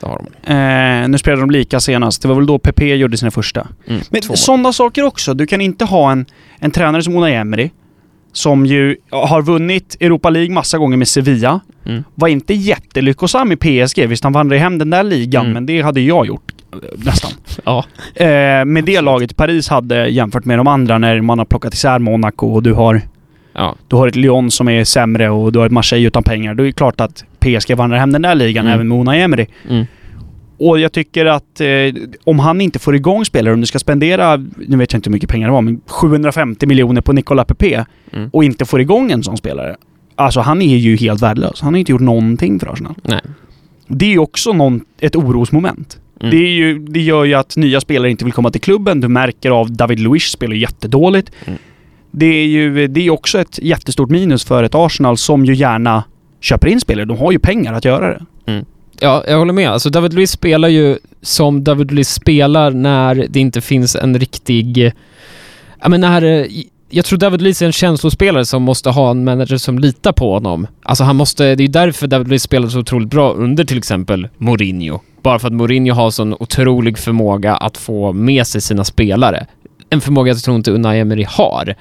det 0.00 0.06
har 0.06 0.24
de. 0.46 1.02
Eh, 1.02 1.08
nu 1.08 1.18
spelade 1.18 1.42
de 1.42 1.50
lika 1.50 1.80
senast. 1.80 2.22
Det 2.22 2.28
var 2.28 2.34
väl 2.34 2.46
då 2.46 2.58
PP 2.58 2.82
gjorde 2.96 3.16
sina 3.16 3.30
första. 3.30 3.66
Mm, 3.86 4.00
Men 4.10 4.22
sådana 4.22 4.72
saker 4.72 5.02
också. 5.02 5.34
Du 5.34 5.46
kan 5.46 5.60
inte 5.60 5.84
ha 5.84 6.12
en, 6.12 6.26
en 6.58 6.70
tränare 6.70 7.02
som 7.02 7.16
Unai 7.16 7.34
Emery, 7.34 7.70
som 8.32 8.66
ju 8.66 8.96
har 9.10 9.42
vunnit 9.42 9.96
Europa 10.00 10.30
League 10.30 10.54
massa 10.54 10.78
gånger 10.78 10.96
med 10.96 11.08
Sevilla. 11.08 11.60
Mm. 11.86 12.04
Var 12.14 12.28
inte 12.28 12.54
jättelyckosam 12.54 13.52
i 13.52 13.56
PSG. 13.56 14.06
Visst, 14.06 14.24
han 14.24 14.32
vandrade 14.32 14.60
hem 14.60 14.78
den 14.78 14.90
där 14.90 15.02
ligan, 15.02 15.42
Mm. 15.44 15.52
men 15.54 15.66
det 15.66 15.82
hade 15.82 16.00
jag 16.00 16.26
gjort. 16.26 16.52
Nästan. 16.96 17.30
Ja. 17.64 17.84
Eh, 18.14 18.64
med 18.64 18.84
det 18.84 19.00
laget 19.00 19.36
Paris 19.36 19.68
hade 19.68 20.08
jämfört 20.08 20.44
med 20.44 20.58
de 20.58 20.66
andra 20.66 20.98
när 20.98 21.20
man 21.20 21.38
har 21.38 21.44
plockat 21.46 21.74
isär 21.74 21.98
Monaco 21.98 22.46
och 22.46 22.62
du 22.62 22.72
har, 22.72 23.00
Ja. 23.54 23.74
du 23.88 23.96
har 23.96 24.08
ett 24.08 24.16
Lyon 24.16 24.50
som 24.50 24.68
är 24.68 24.84
sämre 24.84 25.30
och 25.30 25.52
du 25.52 25.58
har 25.58 25.66
ett 25.66 25.72
Marseille 25.72 26.06
utan 26.06 26.22
pengar. 26.22 26.54
Då 26.54 26.62
är 26.62 26.66
det 26.66 26.72
klart 26.72 27.00
att 27.00 27.24
PSG 27.40 27.74
vandrar 27.76 27.98
hem 27.98 28.12
den 28.12 28.22
där 28.22 28.34
ligan 28.34 28.66
Mm. 28.66 28.74
även 28.74 28.88
med 28.88 28.98
Unai 29.00 29.20
Emery. 29.20 29.46
Mm. 29.68 29.86
Och 30.58 30.80
jag 30.80 30.92
tycker 30.92 31.26
att 31.26 31.60
eh, 31.60 31.68
om 32.24 32.38
han 32.38 32.60
inte 32.60 32.78
får 32.78 32.96
igång 32.96 33.24
spelare, 33.24 33.54
om 33.54 33.60
du 33.60 33.66
ska 33.66 33.78
spendera, 33.78 34.36
nu 34.56 34.76
vet 34.76 34.92
jag 34.92 34.98
inte 34.98 35.10
hur 35.10 35.12
mycket 35.12 35.28
pengar 35.30 35.48
det 35.48 35.52
var, 35.52 35.62
men 35.62 35.80
750 35.86 36.66
miljoner 36.66 37.00
på 37.00 37.12
Nicolas 37.12 37.46
Pepe 37.46 37.86
Mm. 38.12 38.30
och 38.32 38.44
inte 38.44 38.64
får 38.64 38.80
igång 38.80 39.10
en 39.12 39.22
sån 39.22 39.36
spelare. 39.36 39.76
Alltså 40.14 40.40
han 40.40 40.62
är 40.62 40.76
ju 40.76 40.96
helt 40.96 41.22
värdelös. 41.22 41.60
Han 41.60 41.74
har 41.74 41.78
inte 41.78 41.92
gjort 41.92 42.00
någonting 42.00 42.60
för 42.60 42.72
Arsenal. 42.72 42.94
Nej. 43.02 43.20
Det 43.86 44.04
är 44.04 44.10
ju 44.10 44.18
också 44.18 44.52
någon, 44.52 44.80
ett 45.00 45.16
orosmoment. 45.16 45.98
Mm. 46.20 46.30
Det, 46.30 46.36
är 46.36 46.48
ju, 46.50 46.78
det 46.78 47.00
gör 47.00 47.24
ju 47.24 47.34
att 47.34 47.56
nya 47.56 47.80
spelare 47.80 48.10
inte 48.10 48.24
vill 48.24 48.32
komma 48.34 48.50
till 48.50 48.60
klubben. 48.60 49.00
Du 49.00 49.08
märker 49.08 49.50
av 49.50 49.72
David 49.72 50.00
Luiz 50.00 50.22
spelar 50.24 50.54
jättedåligt. 50.54 51.32
Mm. 51.44 51.58
Det 52.10 52.26
är 52.26 52.46
ju 52.46 52.86
det 52.88 53.06
är 53.06 53.10
också 53.10 53.38
ett 53.40 53.58
jättestort 53.62 54.10
minus 54.10 54.44
för 54.44 54.62
ett 54.62 54.74
Arsenal 54.74 55.16
som 55.16 55.44
ju 55.44 55.54
gärna 55.54 56.04
köper 56.40 56.68
in 56.68 56.80
spelare. 56.80 57.04
De 57.04 57.18
har 57.18 57.32
ju 57.32 57.38
pengar 57.38 57.72
att 57.72 57.84
göra 57.84 58.08
det. 58.08 58.24
Ja, 59.00 59.24
jag 59.28 59.38
håller 59.38 59.52
med. 59.52 59.70
Alltså 59.70 59.90
David 59.90 60.14
Luiz 60.14 60.30
spelar 60.30 60.68
ju 60.68 60.98
som 61.22 61.64
David 61.64 61.92
Luiz 61.92 62.08
spelar 62.08 62.70
när 62.70 63.26
det 63.28 63.40
inte 63.40 63.60
finns 63.60 63.96
en 63.96 64.18
riktig... 64.18 64.92
Ja 65.80 65.88
men 65.88 66.00
när... 66.00 66.46
Jag 66.90 67.04
tror 67.04 67.18
David 67.18 67.42
Luiz 67.42 67.62
är 67.62 67.66
en 67.66 67.72
känslospelare 67.72 68.44
som 68.44 68.62
måste 68.62 68.90
ha 68.90 69.10
en 69.10 69.24
manager 69.24 69.56
som 69.56 69.78
litar 69.78 70.12
på 70.12 70.32
honom. 70.32 70.66
Alltså 70.82 71.04
han 71.04 71.16
måste... 71.16 71.44
Det 71.44 71.62
är 71.62 71.66
ju 71.66 71.72
därför 71.72 72.06
David 72.06 72.28
Luiz 72.28 72.42
spelar 72.42 72.68
så 72.68 72.78
otroligt 72.78 73.10
bra 73.10 73.32
under 73.32 73.64
till 73.64 73.78
exempel 73.78 74.28
Mourinho. 74.36 75.00
Bara 75.22 75.38
för 75.38 75.46
att 75.46 75.54
Mourinho 75.54 75.94
har 75.94 76.10
sån 76.10 76.34
otrolig 76.34 76.98
förmåga 76.98 77.56
att 77.56 77.76
få 77.76 78.12
med 78.12 78.46
sig 78.46 78.60
sina 78.60 78.84
spelare. 78.84 79.46
En 79.90 80.00
förmåga 80.00 80.32
jag 80.32 80.42
tror 80.42 80.56
inte 80.56 80.70
Unai 80.70 81.00
Emery 81.00 81.26
har. 81.28 81.74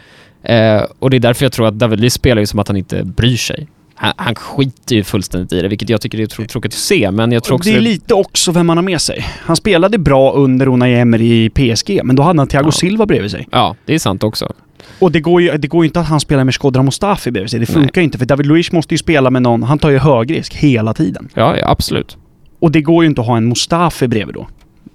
Eh, 0.43 0.81
och 0.99 1.09
det 1.09 1.17
är 1.17 1.19
därför 1.19 1.45
jag 1.45 1.51
tror 1.51 1.67
att 1.67 1.79
David 1.79 1.99
Luiz 1.99 2.13
spelar 2.13 2.39
ju 2.39 2.45
som 2.45 2.59
att 2.59 2.67
han 2.67 2.77
inte 2.77 3.03
bryr 3.03 3.37
sig. 3.37 3.67
Han, 3.99 4.13
han 4.17 4.35
skiter 4.35 4.95
ju 4.95 5.03
fullständigt 5.03 5.53
i 5.53 5.61
det, 5.61 5.67
vilket 5.67 5.89
jag 5.89 6.01
tycker 6.01 6.19
är 6.19 6.23
otroligt 6.23 6.51
tråkigt 6.51 6.73
att 6.73 6.79
se, 6.79 7.11
men 7.11 7.31
jag 7.31 7.43
tror 7.43 7.55
också... 7.55 7.69
det 7.69 7.77
är 7.77 7.81
lite 7.81 8.13
också 8.13 8.51
vem 8.51 8.67
man 8.67 8.77
har 8.77 8.83
med 8.83 9.01
sig. 9.01 9.25
Han 9.41 9.55
spelade 9.55 9.97
bra 9.97 10.33
under 10.33 10.67
Unai 10.67 10.93
Emery 10.95 11.45
i 11.45 11.49
PSG, 11.49 12.01
men 12.03 12.15
då 12.15 12.23
hade 12.23 12.39
han 12.39 12.47
Thiago 12.47 12.67
Ja. 12.67 12.71
Silva 12.71 13.05
bredvid 13.05 13.31
sig. 13.31 13.47
Ja, 13.51 13.75
det 13.85 13.93
är 13.93 13.99
sant 13.99 14.23
också. 14.23 14.53
Och 14.99 15.11
det 15.11 15.19
går 15.19 15.41
ju, 15.41 15.57
det 15.57 15.67
går 15.67 15.83
ju 15.83 15.87
inte 15.87 15.99
att 15.99 16.07
han 16.07 16.19
spelar 16.19 16.43
med 16.43 16.55
Shkodran 16.55 16.85
Mustafi 16.85 17.31
bredvid 17.31 17.51
sig. 17.51 17.59
Det 17.59 17.65
Nej. 17.69 17.81
funkar 17.81 18.01
inte, 18.01 18.17
för 18.17 18.25
David 18.25 18.45
Luiz 18.45 18.71
måste 18.71 18.93
ju 18.93 18.97
spela 18.97 19.29
med 19.29 19.41
någon, 19.41 19.63
han 19.63 19.79
tar 19.79 19.89
ju 19.89 19.97
högrisk 19.97 20.55
hela 20.55 20.93
tiden. 20.93 21.29
Ja, 21.33 21.57
ja 21.57 21.69
absolut. 21.69 22.17
Och 22.59 22.71
det 22.71 22.81
går 22.81 23.03
ju 23.03 23.09
inte 23.09 23.21
att 23.21 23.27
ha 23.27 23.37
en 23.37 23.47
Mustafi 23.49 24.07
bredvid 24.07 24.35
då. 24.35 24.47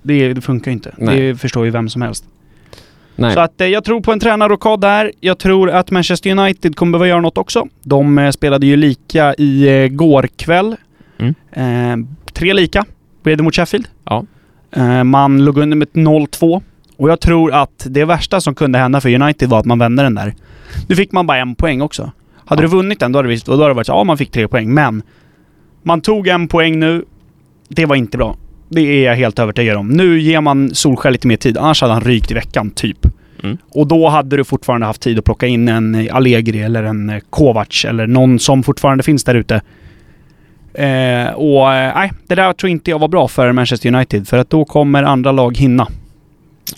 Det, 0.03 0.35
det 0.35 0.41
funkar 0.41 0.71
ju 0.71 0.73
inte. 0.73 0.95
Nej. 0.99 1.21
Det 1.21 1.37
förstår 1.37 1.65
ju 1.65 1.71
vem 1.71 1.89
som 1.89 2.03
helst. 2.03 2.25
Nej. 3.17 3.35
Så 3.35 3.41
att 3.41 3.61
eh, 3.61 3.67
jag 3.67 3.85
tror 3.85 4.01
på 4.01 4.13
en 4.13 4.21
tränarrockad 4.21 4.81
där. 4.81 5.13
Jag 5.21 5.39
tror 5.39 5.71
att 5.71 5.91
Manchester 5.91 6.31
United 6.39 6.77
kommer 6.77 6.93
behöva 6.93 7.09
göra 7.09 7.21
något 7.21 7.39
också. 7.39 7.67
De 7.83 8.19
eh, 8.19 8.31
spelade 8.31 8.67
ju 8.67 8.77
lika 8.77 9.35
i 9.35 9.69
eh, 9.83 9.89
går 9.89 10.29
kväll. 10.37 10.77
Mm. 11.55 12.07
Tre 12.33 12.53
lika 12.55 12.85
blev 13.23 13.37
det 13.37 13.43
mot 13.43 13.55
Sheffield. 13.55 13.87
Ja. 14.05 14.25
Man 15.05 15.45
låg 15.45 15.59
under 15.59 15.77
med 15.77 15.89
ett 15.89 15.95
0-2. 15.95 16.63
Och 16.97 17.11
jag 17.11 17.21
tror 17.21 17.53
att 17.53 17.87
det 17.91 18.05
värsta 18.05 18.41
som 18.41 18.55
kunde 18.55 18.79
hända 18.79 19.01
för 19.01 19.15
United 19.23 19.49
var 19.49 19.59
att 19.59 19.65
man 19.65 19.79
vände 19.79 20.03
den 20.03 20.15
där. 20.15 20.35
Nu 20.89 20.97
fick 20.97 21.13
man 21.13 21.27
bara 21.27 21.39
en 21.39 21.55
poäng 21.55 21.81
också. 21.81 22.13
Hade 22.45 22.63
Ja. 22.63 22.69
du 22.69 22.77
vunnit 22.77 23.01
den, 23.01 23.13
då 23.13 23.19
hade, 23.19 23.29
det, 23.29 23.35
visst- 23.35 23.47
då 23.47 23.53
hade 23.53 23.69
det 23.69 23.75
varit 23.75 23.87
så 23.87 23.93
ja 23.93 24.05
man 24.05 24.19
fick 24.19 24.31
tre 24.31 24.49
poäng. 24.49 24.75
Men 24.75 25.03
man 25.83 26.01
tog 26.01 26.29
en 26.29 26.49
poäng 26.49 26.79
nu. 26.79 27.05
Det 27.69 27.87
var 27.87 27.97
inte 27.97 28.19
bra. 28.19 28.37
Det 28.75 28.81
är 28.81 29.05
jag 29.05 29.17
helt 29.17 29.39
övertygad 29.39 29.77
om. 29.77 29.89
Nu 29.89 30.21
ger 30.21 30.41
man 30.41 30.75
Solskjaer 30.75 31.13
lite 31.13 31.27
mer 31.27 31.37
tid, 31.37 31.59
annars 31.59 31.81
hade 31.81 31.93
han 31.93 32.03
rykt 32.03 32.31
i 32.31 32.35
veckan, 32.35 32.71
typ. 32.71 33.07
Mm. 33.43 33.59
Och 33.71 33.87
då 33.87 34.09
hade 34.09 34.37
du 34.37 34.45
fortfarande 34.45 34.87
haft 34.87 35.03
tid 35.03 35.19
att 35.19 35.25
plocka 35.25 35.47
in 35.47 35.69
en 35.69 35.95
eh, 35.95 36.17
Allegri 36.17 36.63
eller 36.63 36.83
en 36.83 37.11
eh, 37.11 37.19
Kovac 37.31 37.85
eller 37.85 38.07
någon 38.07 38.39
som 38.39 38.63
fortfarande 38.63 39.05
finns 39.05 39.25
där 39.25 39.35
ute. 39.35 39.55
Eh, 40.75 41.33
och 41.33 41.75
eh, 41.75 41.95
nej, 41.95 42.13
det 42.27 42.35
där 42.35 42.53
tror 42.53 42.71
inte 42.71 42.91
jag 42.91 42.99
var 42.99 43.09
bra 43.09 43.29
för 43.29 43.53
Manchester 43.53 43.95
United. 43.95 44.29
För 44.29 44.39
att 44.39 44.51
då 44.51 44.65
kommer 44.65 45.03
andra 45.03 45.33
lag 45.33 45.57
hinna. 45.57 45.89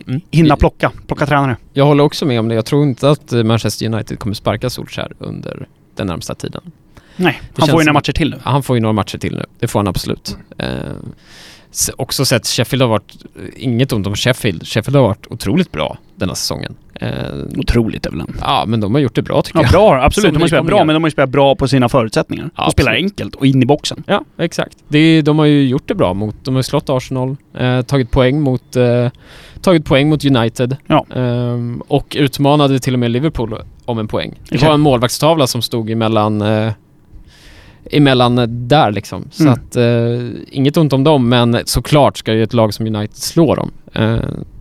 Mm. 0.07 0.21
Hinna 0.31 0.57
plocka. 0.57 0.93
Plocka 1.07 1.27
tränare. 1.27 1.57
Jag 1.73 1.85
håller 1.85 2.05
också 2.05 2.27
med 2.27 2.41
om 2.41 2.49
det. 2.49 2.55
Jag 2.55 2.65
tror 2.65 2.83
inte 2.83 3.11
att 3.11 3.33
eh, 3.33 3.45
Manchester 3.45 3.87
United 3.87 4.19
kommer 4.19 4.35
sparka 4.35 4.71
Solskjaer 4.71 5.13
under 5.19 5.67
den 5.97 6.07
närmsta 6.07 6.35
tiden. 6.35 6.63
Nej, 7.17 7.41
Det 7.55 7.63
han 7.63 7.69
får 7.69 7.81
ju 7.81 7.85
några 7.85 7.93
matcher 7.93 8.13
till 8.13 8.31
nu. 8.31 8.37
Han 8.43 8.63
får 8.63 8.77
ju 8.77 8.81
några 8.81 8.93
matcher 8.93 9.19
till 9.19 9.35
nu. 9.35 9.45
Det 9.59 9.69
får 9.69 9.79
han 9.79 9.89
absolut. 9.89 10.37
Eh, 10.59 10.67
också 11.97 12.25
sett 12.25 12.47
Sheffield 12.47 12.83
har 12.83 12.89
varit, 12.89 13.17
inget 13.57 13.93
ont 13.93 14.07
om 14.07 14.17
Sheffield. 14.17 14.67
Sheffield 14.67 14.97
har 14.97 15.03
varit 15.03 15.27
otroligt 15.31 15.73
bra 15.73 15.99
den 16.17 16.29
här 16.29 16.37
säsongen. 16.37 16.75
Eh, 17.01 17.09
Otroligt 17.57 18.07
är 18.07 18.11
väl 18.11 18.23
ja, 18.41 18.65
men 18.67 18.81
de 18.81 18.95
har 18.95 19.01
gjort 19.01 19.15
det 19.15 19.23
bra 19.23 19.43
tycker 19.43 19.59
Ja, 19.59 19.63
jag. 19.65 19.73
bra. 19.73 20.03
Absolut. 20.03 20.27
Som 20.29 20.35
De 20.35 20.41
har 20.41 20.49
spelat 20.49 20.67
bra, 20.67 20.85
men 20.85 20.95
de 20.95 21.03
har 21.03 21.09
ju 21.09 21.13
spelat 21.13 21.31
bra 21.31 21.55
på 21.57 21.69
sina 21.69 21.89
förutsättningar. 21.89 22.51
Ja, 22.57 22.65
de 22.65 22.71
spelar 22.71 22.93
enkelt 22.93 23.35
och 23.35 23.47
in 23.47 23.63
i 23.63 23.67
boxen. 23.67 24.05
Ja, 24.07 24.25
exakt. 24.39 24.79
Det, 24.89 25.23
de 25.23 25.39
har 25.39 25.47
ju 25.47 25.69
gjort 25.69 25.89
det 25.89 25.95
bra 25.95 26.15
mot, 26.15 26.37
de 26.43 26.55
har 26.55 26.63
slått 26.63 26.91
Arsenal, 26.91 27.37
eh, 27.59 27.83
tagit 27.83 28.11
poäng 28.11 28.41
mot, 28.41 28.77
eh, 28.77 29.09
tagit 29.63 29.85
poäng 29.85 30.09
mot 30.09 30.25
United. 30.25 30.77
Ja. 30.87 31.07
Ehm, 31.15 31.83
och 31.89 32.17
utmanade 32.19 32.79
till 32.79 32.93
och 32.93 32.99
med 32.99 33.11
Liverpool 33.11 33.55
om 33.85 33.99
en 33.99 34.09
poäng. 34.09 34.35
Det 34.51 34.63
var 34.63 34.75
en 34.75 34.81
målvaktstavla 34.81 35.47
som 35.47 35.63
stod 35.63 35.91
emellan, 35.91 36.43
eh, 36.43 36.73
emellan 37.91 38.47
där 38.69 38.93
liksom. 38.93 39.29
Så 39.31 39.43
Mm. 39.43 39.55
att, 39.55 39.77
eh, 39.77 40.29
inget 40.51 40.77
ont 40.77 40.93
om 40.93 41.05
dem, 41.05 41.29
men 41.29 41.59
såklart 41.65 42.17
ska 42.19 42.33
ju 42.33 42.43
ett 42.43 42.53
lag 42.55 42.75
som 42.75 42.87
United 42.87 43.17
slå 43.17 43.55
dem. 43.55 43.71
Eh, 43.95 44.17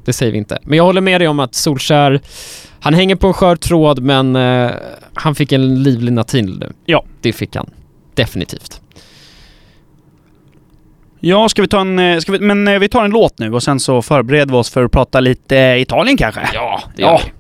det 0.06 0.13
säger 0.13 0.32
vi 0.32 0.38
inte. 0.38 0.60
Men 0.63 0.77
jag 0.77 0.84
håller 0.84 1.01
med 1.01 1.22
dig 1.22 1.27
om 1.27 1.39
att 1.39 1.56
Solskär, 1.56 2.22
han 2.80 2.94
hänger 2.94 3.15
på 3.15 3.27
en 3.27 3.34
skör 3.34 3.56
tråd, 3.56 4.00
men 4.01 4.36
eh, 4.36 4.72
han 5.13 5.36
fick 5.36 5.51
en 5.51 5.84
livlina 5.84 6.24
till 6.24 6.60
nu. 6.60 6.72
Ja. 6.86 7.03
Det 7.22 7.34
fick 7.34 7.56
han. 7.56 7.70
Definitivt. 8.13 8.82
Ja, 11.20 11.50
ska 11.50 11.62
vi 11.62 11.68
ta 11.68 11.82
en... 11.82 12.00
eh, 12.00 12.20
Ska 12.20 12.32
vi, 12.32 12.39
men 12.39 12.68
eh, 12.68 12.80
vi 12.80 12.89
tar 12.89 13.06
en 13.06 13.12
låt 13.12 13.39
nu 13.39 13.53
och 13.53 13.63
sen 13.63 13.80
så 13.80 14.01
förbereder 14.01 14.51
vi 14.51 14.58
oss 14.58 14.70
för 14.70 14.84
att 14.84 14.92
prata 14.92 15.20
lite 15.20 15.58
eh, 15.60 15.82
Italien 15.82 16.18
kanske. 16.18 16.42
Ja, 16.53 16.82
det 16.96 17.01
Ja. 17.01 17.12
gör 17.12 17.18
vi. 17.25 17.32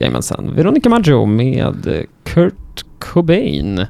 Jajamensan. 0.00 0.54
Veronica 0.56 0.88
Maggio 0.88 1.26
med 1.26 1.86
eh, 1.86 2.02
Kurt 2.24 2.84
Cobain. 2.98 3.78
Eh, 3.78 3.86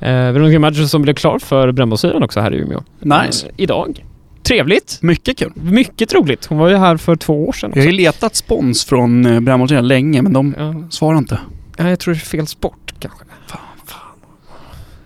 Veronica 0.00 0.58
Maggio 0.58 0.86
som 0.86 1.02
blev 1.02 1.14
klar 1.14 1.38
för 1.38 1.72
Brännbollsyran 1.72 2.22
också 2.22 2.40
här 2.40 2.54
i 2.54 2.58
Umeå. 2.58 2.80
Nice. 3.00 3.46
Eh, 3.46 3.52
idag. 3.56 4.04
Trevligt. 4.42 4.98
Mycket 5.02 5.38
kul. 5.38 5.52
Mycket 5.54 6.14
roligt. 6.14 6.46
Hon 6.46 6.58
var 6.58 6.68
ju 6.68 6.76
här 6.76 6.96
för 6.96 7.16
två 7.16 7.48
år 7.48 7.52
sedan 7.52 7.70
Jag 7.74 7.82
har 7.82 7.86
också. 7.86 7.90
ju 7.90 7.96
letat 7.96 8.36
spons 8.36 8.84
från 8.84 9.26
eh, 9.26 9.40
Brännbollsyran 9.40 9.88
länge, 9.88 10.22
men 10.22 10.32
de 10.32 10.54
Ja. 10.58 10.74
svarar 10.90 11.18
inte. 11.18 11.38
Ja, 11.76 11.88
jag 11.88 11.98
tror 11.98 12.14
det 12.14 12.18
är 12.18 12.20
fel 12.20 12.46
sport 12.46 12.94
kanske. 12.98 13.24
Fan, 13.46 13.60
fan. 13.86 13.98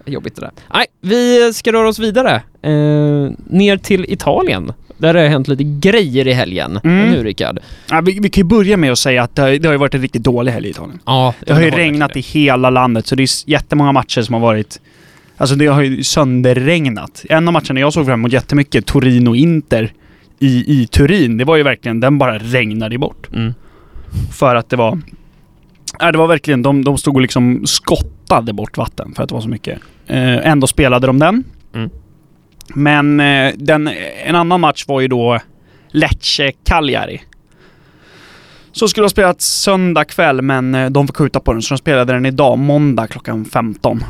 Jobbigt 0.07 0.35
det 0.37 0.41
där. 0.41 0.51
Nej, 0.75 0.87
vi 1.01 1.53
ska 1.53 1.73
röra 1.73 1.89
oss 1.89 1.99
vidare. 1.99 2.35
Eh, 2.63 2.71
ner 3.47 3.77
till 3.77 4.05
Italien. 4.09 4.73
Där 4.99 5.15
det 5.15 5.21
har 5.21 5.29
hänt 5.29 5.49
lite 5.49 5.65
grejer 5.65 6.27
i 6.29 6.33
helgen. 6.33 6.81
Mm. 6.85 7.09
Hur 7.09 7.25
Rickard? 7.25 7.59
Ja, 7.91 8.01
vi, 8.01 8.19
vi 8.23 8.31
kan 8.31 8.41
ju 8.41 8.45
börja 8.49 8.77
med 8.77 8.93
att 8.93 8.99
säga 8.99 9.23
att 9.23 9.37
det 9.37 9.43
har, 9.43 9.51
det 9.51 9.69
har 9.69 9.73
ju 9.73 9.79
varit 9.79 9.95
en 9.95 10.03
riktigt 10.03 10.23
dålig 10.23 10.53
helg 10.53 10.67
i 10.67 10.71
Italien. 10.71 10.99
Ja, 11.07 11.35
Det 11.47 11.53
har 11.53 11.61
ju 11.61 11.71
regnat 11.71 12.17
i 12.17 12.21
hela 12.21 12.71
landet, 12.71 13.07
så 13.07 13.15
det 13.15 13.23
är 13.23 13.51
jättemånga 13.51 13.93
matcher 13.93 14.23
som 14.23 14.33
har 14.33 14.41
varit... 14.41 14.81
Alltså 15.37 15.57
det 15.57 15.67
har 15.67 15.83
ju 15.83 16.03
sönderregnat. 16.05 17.25
En 17.29 17.49
av 17.49 17.53
matcherna 17.53 17.81
jag 17.81 17.93
såg 17.93 18.07
fram 18.07 18.21
emot 18.21 18.33
jättemycket, 18.33 18.87
Torino-Inter 18.87 19.93
i, 20.39 20.81
i 20.83 20.87
Turin, 20.87 21.37
det 21.37 21.45
var 21.45 21.57
ju 21.57 21.63
verkligen, 21.63 22.01
den 22.01 22.19
bara 22.19 22.39
regnade 22.39 22.99
bort. 22.99 23.29
Mm. 23.35 23.55
För 24.33 24.55
att 24.55 24.71
det 24.71 24.77
var... 24.77 25.01
Nej, 26.01 26.13
det 26.13 26.19
var 26.19 26.27
verkligen, 26.27 26.63
de, 26.63 26.85
de 26.85 26.99
stod 26.99 27.15
och 27.15 27.21
liksom 27.23 27.67
skottade 27.67 28.53
bort 28.53 28.77
vatten 28.77 29.13
för 29.17 29.23
att 29.23 29.29
det 29.29 29.35
var 29.35 29.43
så 29.43 29.49
mycket. 29.49 29.79
Eh, 30.07 30.49
ändå 30.51 30.67
spelade 30.67 31.07
de 31.07 31.19
den. 31.19 31.45
Mm. 31.75 31.91
Men 32.75 33.21
eh, 33.21 33.53
den, 33.57 33.91
en 34.25 34.35
annan 34.35 34.61
match 34.61 34.85
var 34.87 35.01
ju 35.01 35.09
då 35.09 35.39
Lecce-Cagliari. 35.93 37.21
Så 38.73 38.89
skulle 38.89 39.05
ha 39.05 39.11
spelats 39.11 39.47
söndag 39.47 40.05
kväll, 40.05 40.43
men 40.43 40.75
eh, 40.75 40.91
de 40.91 41.07
fick 41.07 41.17
skjuta 41.17 41.41
på 41.41 41.53
den, 41.53 41.63
så 41.63 41.75
de 41.75 41.79
spelade 41.79 42.13
den 42.13 42.27
idag, 42.27 42.59
måndag 42.59 43.07
klockan 43.07 43.45
15. 43.45 44.05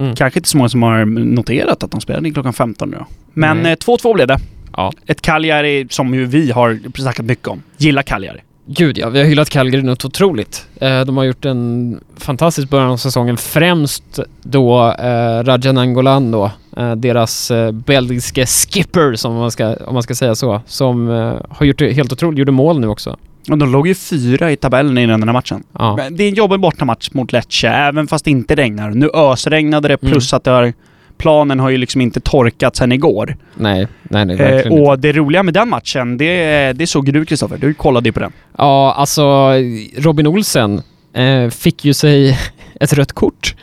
Mm. 0.00 0.14
Kanske 0.14 0.38
inte 0.38 0.48
så 0.48 0.56
många 0.56 0.68
som 0.68 0.82
har 0.82 1.04
noterat 1.24 1.82
att 1.82 1.90
de 1.90 2.00
spelade 2.00 2.30
klockan 2.30 2.52
15 2.52 2.90
nu. 2.90 2.98
Men 3.32 3.58
Nej. 3.58 3.72
eh, 3.72 3.76
2-2 3.76 4.14
blev 4.14 4.26
det. 4.26 4.38
Ja. 4.76 4.92
Ett 5.06 5.22
Cagliari 5.22 5.86
som 5.90 6.14
ju 6.14 6.24
vi 6.24 6.50
har 6.50 6.98
snackat 6.98 7.26
mycket 7.26 7.48
om. 7.48 7.62
Gillar 7.76 8.02
Cagliari. 8.02 8.40
Gud 8.66 8.98
ja, 8.98 9.08
vi 9.08 9.18
har 9.18 9.26
hyllat 9.26 9.50
Calgary 9.50 9.82
något 9.82 10.04
otroligt. 10.04 10.66
Eh, 10.80 11.00
de 11.00 11.16
har 11.16 11.24
gjort 11.24 11.44
en 11.44 12.00
fantastisk 12.16 12.70
början 12.70 12.90
av 12.90 12.96
säsongen. 12.96 13.36
Främst 13.36 14.18
då 14.42 14.94
eh, 14.98 15.44
Rajan 15.44 15.78
Angolan 15.78 16.30
då, 16.30 16.50
eh, 16.76 16.92
deras 16.92 17.52
belgiske 17.72 18.46
skipper 18.46 19.14
som 19.14 19.34
man 19.34 19.50
ska, 19.50 19.76
om 19.76 19.94
man 19.94 20.02
ska 20.02 20.14
säga 20.14 20.34
så, 20.34 20.60
som 20.66 21.08
har 21.48 21.66
gjort 21.66 21.78
det 21.78 21.92
helt 21.92 22.12
otroligt, 22.12 22.38
gjorde 22.38 22.52
mål 22.52 22.80
nu 22.80 22.88
också. 22.88 23.16
Och 23.50 23.58
de 23.58 23.72
låg 23.72 23.86
ju 23.86 23.94
fyra 23.94 24.52
i 24.52 24.56
tabellen 24.56 24.98
innan 24.98 25.20
den 25.20 25.28
här 25.28 25.32
matchen. 25.32 25.64
Ja. 25.72 25.98
Det 26.10 26.24
är 26.24 26.28
en 26.28 26.34
jobbig 26.34 26.60
bortamatch 26.60 27.10
mot 27.12 27.32
Lecce, 27.32 27.68
även 27.68 28.06
fast 28.06 28.24
det 28.24 28.30
inte 28.30 28.54
regnar. 28.54 28.90
Nu 28.90 29.10
ösregnade 29.14 29.88
det, 29.88 29.96
plus 29.96 30.32
att 30.32 30.44
det 30.44 30.50
har, 30.50 30.72
planen 31.18 31.60
har 31.60 31.70
ju 31.70 31.76
liksom 31.76 32.00
inte 32.00 32.20
torkat 32.20 32.76
sen 32.76 32.92
igår. 32.92 33.36
Nej, 33.54 33.88
nej, 34.02 34.24
nej 34.24 34.36
Eh, 34.36 34.42
verkligen 34.42 34.78
inte. 34.78 34.90
och 34.90 34.98
det 34.98 35.12
roliga 35.12 35.42
med 35.42 35.54
den 35.54 35.68
matchen, 35.68 36.16
det, 36.18 36.72
det 36.72 36.86
såg 36.86 37.12
du 37.12 37.24
Kristoffer. 37.24 37.58
Du 37.58 37.74
kollade 37.74 38.08
ju 38.08 38.12
på 38.12 38.20
den. 38.20 38.32
Ja, 38.58 38.94
alltså 38.96 39.52
Robin 39.96 40.26
Olsen 40.26 40.82
eh, 41.12 41.48
fick 41.50 41.84
ju 41.84 41.94
sig 41.94 42.38
ett 42.80 42.92
rött 42.92 43.12
kort. 43.12 43.54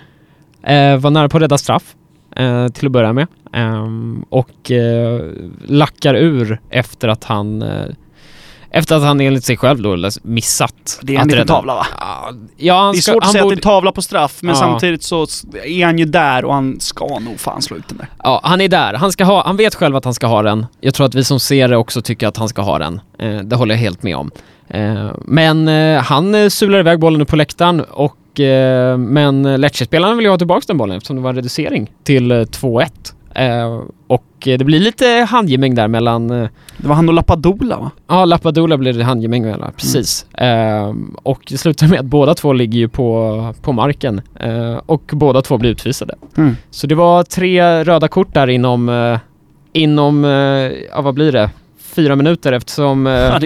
Eh, 0.63 0.97
var 0.97 1.09
nära 1.09 1.29
på 1.29 1.37
att 1.37 1.43
rädda 1.43 1.57
straff 1.57 1.95
eh, 2.35 2.67
till 2.67 2.85
att 2.85 2.91
börja 2.91 3.13
med. 3.13 3.27
Ehm, 3.53 4.25
och 4.29 4.71
eh, 4.71 5.21
lackar 5.65 6.15
ur 6.15 6.59
efter 6.69 7.07
att 7.07 7.23
han 7.23 7.61
eh, 7.61 7.85
efter 8.73 8.95
att 8.95 9.03
han 9.03 9.21
enligt 9.21 9.43
sig 9.43 9.57
själv 9.57 9.81
då 9.81 10.09
missat 10.23 10.99
Det 11.01 11.15
är 11.15 11.19
en 11.19 11.27
liten 11.27 11.47
tavla 11.47 11.73
va? 11.75 11.85
Ja, 12.57 12.81
han 12.81 12.91
Det 12.93 12.97
är 12.97 13.01
ska, 13.01 13.11
svårt 13.11 13.17
att 13.21 13.23
han 13.25 13.31
säga 13.33 13.43
borde, 13.43 13.53
att 13.53 13.61
det 13.61 13.67
är 13.67 13.71
en 13.71 13.73
tavla 13.75 13.91
på 13.91 14.01
straff, 14.01 14.37
men 14.41 14.49
Ja. 14.55 14.59
samtidigt 14.59 15.03
så 15.03 15.27
är 15.65 15.85
han 15.85 15.97
ju 15.99 16.05
där 16.05 16.45
och 16.45 16.53
han 16.53 16.79
ska 16.79 17.19
nog 17.19 17.39
fan 17.39 17.61
slå 17.61 17.77
ut 17.77 17.87
den 17.87 17.97
där. 17.97 18.07
Ja, 18.23 18.41
han 18.43 18.61
är 18.61 18.67
där. 18.67 18.93
Han, 18.93 19.11
ska 19.11 19.23
ha, 19.23 19.43
han 19.45 19.57
vet 19.57 19.75
själv 19.75 19.95
att 19.95 20.05
han 20.05 20.13
ska 20.13 20.27
ha 20.27 20.41
den. 20.41 20.65
Jag 20.81 20.93
tror 20.93 21.05
att 21.05 21.15
vi 21.15 21.23
som 21.23 21.39
ser 21.39 21.67
det 21.67 21.77
också 21.77 22.01
tycker 22.01 22.27
att 22.27 22.37
han 22.37 22.49
ska 22.49 22.61
ha 22.61 22.79
den. 22.79 23.01
Eh, 23.19 23.35
det 23.37 23.55
håller 23.55 23.75
jag 23.75 23.79
helt 23.79 24.03
med 24.03 24.15
om. 24.17 24.31
Eh, 24.69 25.09
men 25.25 25.67
eh, 25.67 26.01
han 26.03 26.35
eh, 26.35 26.49
sular 26.49 26.79
iväg 26.79 26.99
bollen 26.99 27.21
upp 27.21 27.27
på 27.29 27.35
läktaren 27.35 27.81
och 27.81 28.39
eh, 28.39 28.97
men 28.97 29.61
Lecce-spelaren 29.61 30.17
vill 30.17 30.25
ju 30.25 30.29
ha 30.29 30.37
tillbaka 30.37 30.63
den 30.67 30.77
bollen 30.77 30.97
eftersom 30.97 31.15
det 31.15 31.21
var 31.21 31.29
en 31.29 31.35
reducering 31.35 31.91
till 32.03 32.31
eh, 32.31 32.35
2-1. 32.35 32.87
Eh, 33.35 33.81
och 34.07 34.47
eh, 34.47 34.57
det 34.57 34.65
blir 34.65 34.79
lite 34.79 35.05
handgemäng 35.29 35.75
där 35.75 35.87
mellan 35.87 36.29
eh, 36.31 36.49
Det 36.77 36.87
var 36.87 36.95
han 36.95 37.09
och 37.09 37.15
Lappadula 37.15 37.77
va? 37.77 37.91
Ja, 38.07 38.25
Lappadula 38.25 38.77
blir 38.77 38.93
det 38.93 39.03
handgemäng 39.03 39.43
mellan, 39.43 39.71
precis. 39.77 40.25
Ehm, 40.33 41.15
och 41.23 41.41
det 41.49 41.57
slutar 41.57 41.87
med 41.87 41.99
att 41.99 42.05
båda 42.05 42.35
två 42.35 42.53
ligger 42.53 42.79
ju 42.79 42.89
på, 42.89 43.53
på 43.61 43.71
marken 43.71 44.21
eh, 44.39 44.75
och 44.85 45.11
båda 45.13 45.41
två 45.41 45.57
blir 45.57 45.69
utvisade. 45.69 46.15
Mm. 46.37 46.55
Så 46.69 46.87
det 46.87 46.95
var 46.95 47.23
tre 47.23 47.83
röda 47.83 48.07
kort 48.07 48.33
där 48.33 48.47
inom, 48.47 48.89
eh, 48.89 49.19
inom, 49.73 50.25
eh, 50.25 50.31
ja 50.91 51.01
vad 51.01 51.13
blir 51.13 51.31
det, 51.31 51.49
fyra 51.95 52.15
minuter 52.15 52.51
eftersom, 52.51 53.07
eh, 53.07 53.13
Ja, 53.13 53.39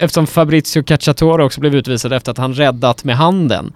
eftersom 0.00 0.26
Fabrizio 0.26 0.82
Cacciatore 0.82 1.44
också 1.44 1.60
blev 1.60 1.74
utvisad 1.74 2.12
efter 2.12 2.30
att 2.30 2.38
han 2.38 2.54
räddat 2.54 3.04
med 3.04 3.16
handen. 3.16 3.72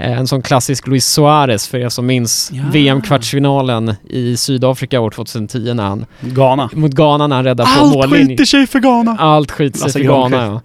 Eh, 0.00 0.18
En 0.18 0.26
sån 0.26 0.42
klassisk 0.42 0.86
Luis 0.86 1.06
Suarez 1.06 1.68
för 1.68 1.78
er 1.78 1.88
som 1.88 2.06
minns 2.06 2.50
Ja. 2.52 2.62
VM-kvartsfinalen 2.72 3.94
i 4.08 4.36
Sydafrika 4.36 5.00
år 5.00 5.10
2010 5.10 5.74
när 5.74 5.84
han, 5.84 6.06
Ghana. 6.20 6.70
mot 6.72 6.92
Ghana 6.92 7.26
när 7.26 7.36
han 7.36 7.44
räddade 7.44 7.70
på 7.76 7.80
Allt 7.84 7.94
mållinjen. 7.94 8.28
skiter 8.28 8.44
sig 8.44 8.66
för 8.66 8.78
Ghana! 8.78 9.16
Allt 9.18 9.50
skit 9.50 9.76
sig 9.78 9.92
för. 9.92 10.00
Ghana 10.00 10.36
ja. 10.46 10.60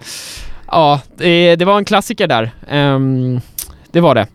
Ja, 0.72 1.00
det, 1.18 1.56
det 1.56 1.66
var 1.66 1.78
en 1.78 1.86
klassiker 1.86 2.28
där. 2.28 2.52
Ehm, 2.70 3.42
det 3.92 4.02
var 4.02 4.16
det. 4.16 4.28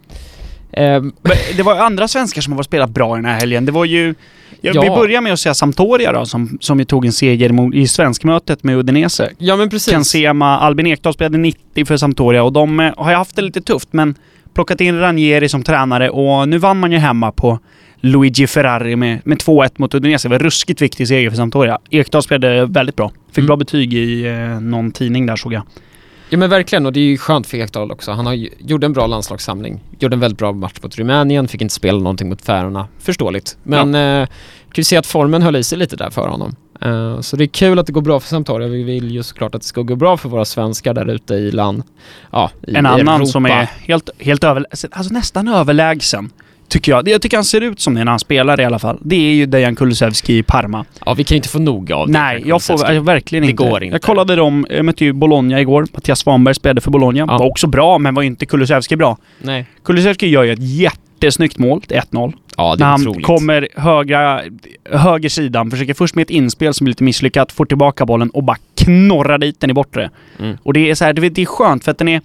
Ehm, 0.72 1.12
Men 1.22 1.36
det 1.56 1.62
var 1.62 1.76
andra 1.76 2.08
svenskar 2.08 2.42
som 2.42 2.52
har 2.52 2.62
spelat 2.62 2.90
bra 2.90 3.16
den 3.16 3.24
här 3.24 3.38
helgen. 3.40 3.64
Det 3.66 3.72
var 3.72 3.84
ju... 3.84 4.14
Jag 4.60 4.76
Ja. 4.76 4.82
Vi 4.82 4.88
börjar 4.88 5.20
med 5.20 5.32
att 5.32 5.40
säga 5.40 5.54
Sampdoria 5.54 6.12
då, 6.12 6.26
som, 6.26 6.58
som 6.60 6.78
ju 6.78 6.84
tog 6.84 7.06
en 7.06 7.12
seger 7.12 7.74
i 7.74 7.86
svenskmötet 7.88 8.64
med 8.64 8.76
Udinese. 8.76 9.30
ja 9.38 9.56
men 9.56 9.70
precis. 9.70 9.92
Ken 9.92 10.04
Sema, 10.04 10.58
Albin 10.58 10.86
Ekdal 10.86 11.12
spelade 11.14 11.38
90 11.38 11.84
för 11.84 11.96
Sampdoria 11.96 12.42
och 12.42 12.52
de 12.52 12.80
eh, 12.80 12.92
har 12.96 13.10
ju 13.10 13.16
haft 13.16 13.36
det 13.36 13.42
lite 13.42 13.60
tufft 13.60 13.88
men 13.92 14.14
plockat 14.54 14.80
in 14.80 14.98
Ranieri 15.00 15.48
som 15.48 15.62
tränare 15.62 16.10
och 16.10 16.48
nu 16.48 16.58
vann 16.58 16.80
man 16.80 16.92
ju 16.92 16.98
hemma 16.98 17.32
på 17.32 17.58
Luigi 18.00 18.46
Ferrari 18.46 18.96
med, 18.96 19.20
med 19.24 19.38
2-1 19.38 19.70
mot 19.76 19.94
Udinese. 19.94 20.28
Det 20.28 20.30
var 20.30 20.36
en 20.36 20.44
ruskigt 20.44 20.82
viktig 20.82 21.08
seger 21.08 21.30
för 21.30 21.36
Sampdoria. 21.36 21.78
Ekdal 21.90 22.22
spelade 22.22 22.66
väldigt 22.66 22.96
bra. 22.96 23.10
Fick 23.28 23.38
Mm. 23.38 23.46
bra 23.46 23.56
betyg 23.56 23.94
i 23.94 24.26
eh, 24.26 24.60
någon 24.60 24.90
tidning 24.92 25.26
där 25.26 25.36
såg 25.36 25.52
jag. 25.52 25.62
Ja 26.32 26.38
men 26.38 26.50
verkligen 26.50 26.86
och 26.86 26.92
det 26.92 27.00
är 27.00 27.04
ju 27.04 27.18
skönt 27.18 27.46
för 27.46 27.56
Ekdal 27.56 27.92
också. 27.92 28.12
Han 28.12 28.26
har 28.26 28.34
ju, 28.34 28.50
gjorde 28.58 28.86
en 28.86 28.92
bra 28.92 29.06
landslagssamling. 29.06 29.80
Gjorde 29.98 30.16
en 30.16 30.20
väldigt 30.20 30.38
bra 30.38 30.52
match 30.52 30.74
mot 30.82 30.96
Rumänien, 30.98 31.48
fick 31.48 31.62
inte 31.62 31.74
spela 31.74 31.98
någonting 31.98 32.28
mot 32.28 32.42
Färöarna. 32.42 32.88
Förståeligt. 32.98 33.56
Men 33.62 33.94
eh, 33.94 34.26
kan 34.72 34.74
ju 34.76 34.84
se 34.84 34.96
att 34.96 35.06
formen 35.06 35.42
höll 35.42 35.56
i 35.56 35.64
sig 35.64 35.78
lite 35.78 35.96
där 35.96 36.10
för 36.10 36.28
honom. 36.28 36.56
Eh, 36.80 37.20
så 37.20 37.36
det 37.36 37.44
är 37.44 37.48
kul 37.48 37.78
att 37.78 37.86
det 37.86 37.92
går 37.92 38.00
bra 38.00 38.20
för 38.20 38.28
Sampdoria. 38.28 38.68
Vi 38.68 38.82
vill 38.82 39.10
ju 39.10 39.22
såklart 39.22 39.54
att 39.54 39.60
det 39.60 39.66
ska 39.66 39.82
gå 39.82 39.96
bra 39.96 40.16
för 40.16 40.28
våra 40.28 40.44
svenskar 40.44 40.94
där 40.94 41.10
ute 41.10 41.34
i 41.34 41.50
land. 41.50 41.82
Ja, 42.32 42.50
i 42.66 42.74
En 42.74 42.86
annan 42.86 43.08
Europa. 43.08 43.26
som 43.26 43.46
är 43.46 43.70
helt, 43.80 44.10
helt 44.18 44.44
över, 44.44 44.66
alltså 44.70 45.14
nästan 45.14 45.48
överlägsen. 45.48 46.30
Tycker 46.70 46.92
jag. 46.92 47.08
Jag 47.08 47.22
tycker 47.22 47.36
han 47.36 47.44
ser 47.44 47.60
ut 47.60 47.80
som 47.80 47.94
det 47.94 48.04
när 48.04 48.10
han 48.12 48.18
spelar 48.18 48.60
i 48.60 48.64
alla 48.64 48.78
fall. 48.78 48.98
Det 49.02 49.16
är 49.16 49.34
ju 49.34 49.46
Dejan 49.46 49.76
Kulusevski 49.76 50.38
i 50.38 50.42
Parma. 50.42 50.84
Ja, 51.06 51.14
vi 51.14 51.24
kan 51.24 51.34
ju 51.34 51.36
inte 51.36 51.48
få 51.48 51.58
nog 51.58 51.92
av 51.92 52.06
det. 52.06 52.12
Nej, 52.12 52.42
jag 52.46 52.62
får 52.62 52.92
jag, 52.92 53.02
verkligen 53.02 53.44
Det 53.44 53.50
inte. 53.50 53.64
går 53.64 53.82
inte. 53.84 53.94
Jag 53.94 54.02
kollade 54.02 54.36
dem, 54.36 54.66
jag 54.70 54.84
mötte 54.84 55.04
ju 55.04 55.12
Bologna 55.12 55.60
igår. 55.60 55.86
Mattias 55.94 56.18
Svanberg 56.18 56.54
spelade 56.54 56.80
för 56.80 56.90
Bologna. 56.90 57.18
Ja. 57.18 57.26
Var 57.38 57.46
också 57.46 57.66
bra, 57.66 57.98
men 57.98 58.14
var 58.14 58.22
inte 58.22 58.46
Kulusevski 58.46 58.96
bra. 58.96 59.16
Nej. 59.42 59.66
Kulusevski 59.84 60.26
gör 60.28 60.42
ju 60.42 60.52
ett 60.52 60.58
jättesnyggt 60.62 61.58
mål, 61.58 61.80
ett 61.88 62.10
1-0. 62.10 62.32
Ja, 62.56 62.76
det 62.76 62.80
När 62.80 62.86
är 62.86 62.90
han 62.90 63.00
otroligt. 63.00 63.26
kommer 63.26 63.68
högra, 63.76 64.40
höger 64.90 65.28
sidan, 65.28 65.70
försöker 65.70 65.94
först 65.94 66.14
med 66.14 66.22
ett 66.22 66.30
inspel 66.30 66.74
som 66.74 66.84
blir 66.84 66.92
lite 66.92 67.04
misslyckat, 67.04 67.52
får 67.52 67.64
tillbaka 67.64 68.06
bollen 68.06 68.30
och 68.30 68.44
bara 68.44 68.56
knorrar 68.76 69.38
dit 69.38 69.60
den 69.60 69.70
i 69.70 69.74
bortre. 69.74 70.10
Mm. 70.38 70.56
Och 70.62 70.72
det 70.72 70.90
är 70.90 70.94
så 70.94 71.04
här, 71.04 71.12
det 71.12 71.42
är 71.42 71.46
skönt 71.46 71.84
för 71.84 71.90
att 71.90 71.98
den 71.98 72.08
är... 72.08 72.20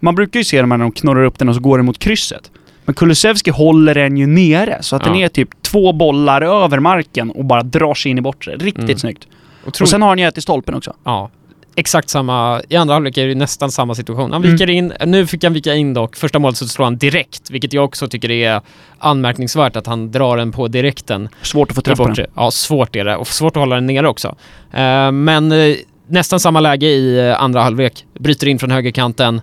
Man 0.00 0.14
brukar 0.14 0.40
ju 0.40 0.44
se 0.44 0.60
dem 0.60 0.68
när 0.68 0.78
de 0.78 0.92
knorrar 0.92 1.24
upp 1.24 1.38
den 1.38 1.48
och 1.48 1.54
så 1.54 1.60
går 1.60 1.78
den 1.78 1.86
mot 1.86 1.98
krysset. 1.98 2.50
Men 2.88 2.94
Kulusevski 2.94 3.50
håller 3.50 3.94
den 3.94 4.16
ju 4.16 4.26
nere, 4.26 4.78
så 4.80 4.96
att 4.96 5.04
den 5.04 5.18
Ja. 5.18 5.24
är 5.24 5.28
typ 5.28 5.62
två 5.62 5.92
bollar 5.92 6.42
över 6.42 6.78
marken 6.80 7.30
och 7.30 7.44
bara 7.44 7.62
drar 7.62 7.94
sig 7.94 8.10
in 8.10 8.18
i 8.18 8.20
bortre. 8.20 8.52
Riktigt 8.56 8.84
Mm. 8.84 8.98
snyggt. 8.98 9.26
Otroligt. 9.60 9.80
Och 9.80 9.88
sen 9.88 10.02
har 10.02 10.08
han 10.08 10.18
ju 10.18 10.24
ett 10.28 10.38
i 10.38 10.40
stolpen 10.40 10.74
också. 10.74 10.94
Ja. 11.04 11.30
Exakt 11.76 12.08
samma, 12.10 12.62
i 12.68 12.76
andra 12.76 12.94
halvlek 12.94 13.16
är 13.18 13.26
det 13.26 13.34
nästan 13.34 13.70
samma 13.70 13.94
situation. 13.94 14.32
Han 14.32 14.42
Mm. 14.44 14.52
viker 14.52 14.70
in, 14.70 14.92
nu 15.06 15.26
fick 15.26 15.44
han 15.44 15.52
vika 15.52 15.74
in 15.74 15.94
dock, 15.94 16.16
första 16.16 16.38
målet 16.38 16.56
så 16.56 16.68
slår 16.68 16.84
han 16.84 16.96
direkt, 16.98 17.50
vilket 17.50 17.72
jag 17.72 17.84
också 17.84 18.08
tycker 18.08 18.30
är 18.30 18.60
anmärkningsvärt 18.98 19.76
att 19.76 19.86
han 19.86 20.10
drar 20.10 20.36
den 20.36 20.52
på 20.52 20.68
direkten. 20.68 21.28
Svårt 21.42 21.70
att 21.70 21.74
få 21.74 21.80
träff 21.82 21.98
på 21.98 22.08
den. 22.08 22.26
Ja, 22.36 22.50
svårt 22.50 22.96
är 22.96 23.04
det 23.04 23.16
och 23.16 23.26
svårt 23.28 23.56
att 23.56 23.60
hålla 23.60 23.74
den 23.74 23.86
nere 23.86 24.08
också. 24.08 24.28
Eh, 24.72 25.12
men 25.12 25.52
eh, 25.52 25.76
nästan 26.08 26.40
samma 26.40 26.60
läge 26.60 26.86
i 26.86 27.28
eh, 27.28 27.42
andra 27.42 27.60
halvlek. 27.62 28.04
Bryter 28.18 28.48
in 28.48 28.58
från 28.58 28.70
högerkanten, 28.70 29.40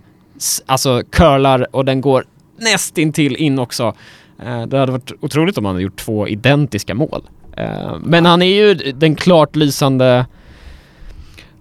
alltså 0.66 1.04
curlar 1.12 1.68
och 1.76 1.86
den 1.86 2.02
går 2.02 2.26
nästintill 2.58 3.36
in 3.36 3.60
också. 3.60 3.94
Eh, 4.40 4.62
det 4.62 4.78
hade 4.78 4.92
varit 4.92 5.12
otroligt 5.20 5.58
om 5.58 5.66
han 5.66 5.76
hade 5.76 5.84
gjort 5.84 6.00
två 6.00 6.28
identiska 6.28 6.96
mål. 6.96 7.24
Eh, 7.58 7.96
men 8.04 8.26
han 8.26 8.42
är 8.42 8.56
ju 8.56 8.74
den 8.92 9.16
klart 9.16 9.56
lysande 9.56 10.26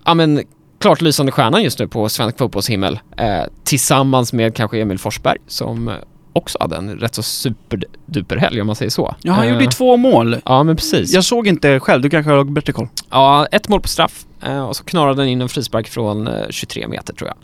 ja 0.04 0.14
men 0.14 0.42
klart 0.78 1.00
lysande 1.00 1.33
stjärnan 1.33 1.62
just 1.62 1.78
nu 1.78 1.88
på 1.88 2.09
svensk 2.09 2.38
fotbollshimmel. 2.38 3.00
Eh, 3.16 3.42
tillsammans 3.64 4.33
med 4.33 4.54
kanske 4.54 4.80
Emil 4.80 4.98
Forsberg 4.98 5.38
som 5.46 5.90
också 6.33 6.59
hade 6.61 6.76
en 6.76 6.98
rätt 6.98 7.14
så 7.14 7.22
superduper 7.22 8.37
helg 8.37 8.61
om 8.61 8.66
man 8.66 8.76
säger 8.76 8.90
så. 8.90 9.14
Ja, 9.22 9.33
han 9.33 9.48
gjorde 9.48 9.64
ju 9.64 9.70
två 9.70 9.96
mål. 9.96 10.37
Ja 10.44 10.62
men 10.62 10.76
precis. 10.76 11.12
Jag 11.12 11.24
såg 11.24 11.46
inte 11.46 11.80
själv, 11.80 12.02
du 12.02 12.11
kanske 12.11 12.33
har 12.33 12.44
bättre 12.44 12.72
koll? 12.72 12.88
Ja, 13.11 13.46
ett 13.46 13.68
mål 13.68 13.80
på 13.80 13.88
straff 13.88 14.26
och 14.68 14.76
så 14.76 14.85
knorrade 14.85 15.22
den 15.22 15.28
in 15.28 15.40
en 15.40 15.48
frispark 15.48 15.88
från 15.88 16.26
eh, 16.26 16.48
23 16.50 16.88
meter 16.88 17.14
tror 17.14 17.30
jag. 17.30 17.37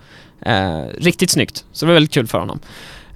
Riktigt 0.99 1.31
snyggt, 1.31 1.65
så 1.73 1.85
det 1.85 1.89
var 1.89 1.95
väldigt 1.95 2.15
kul 2.15 2.27
för 2.27 2.39
honom. 2.39 2.61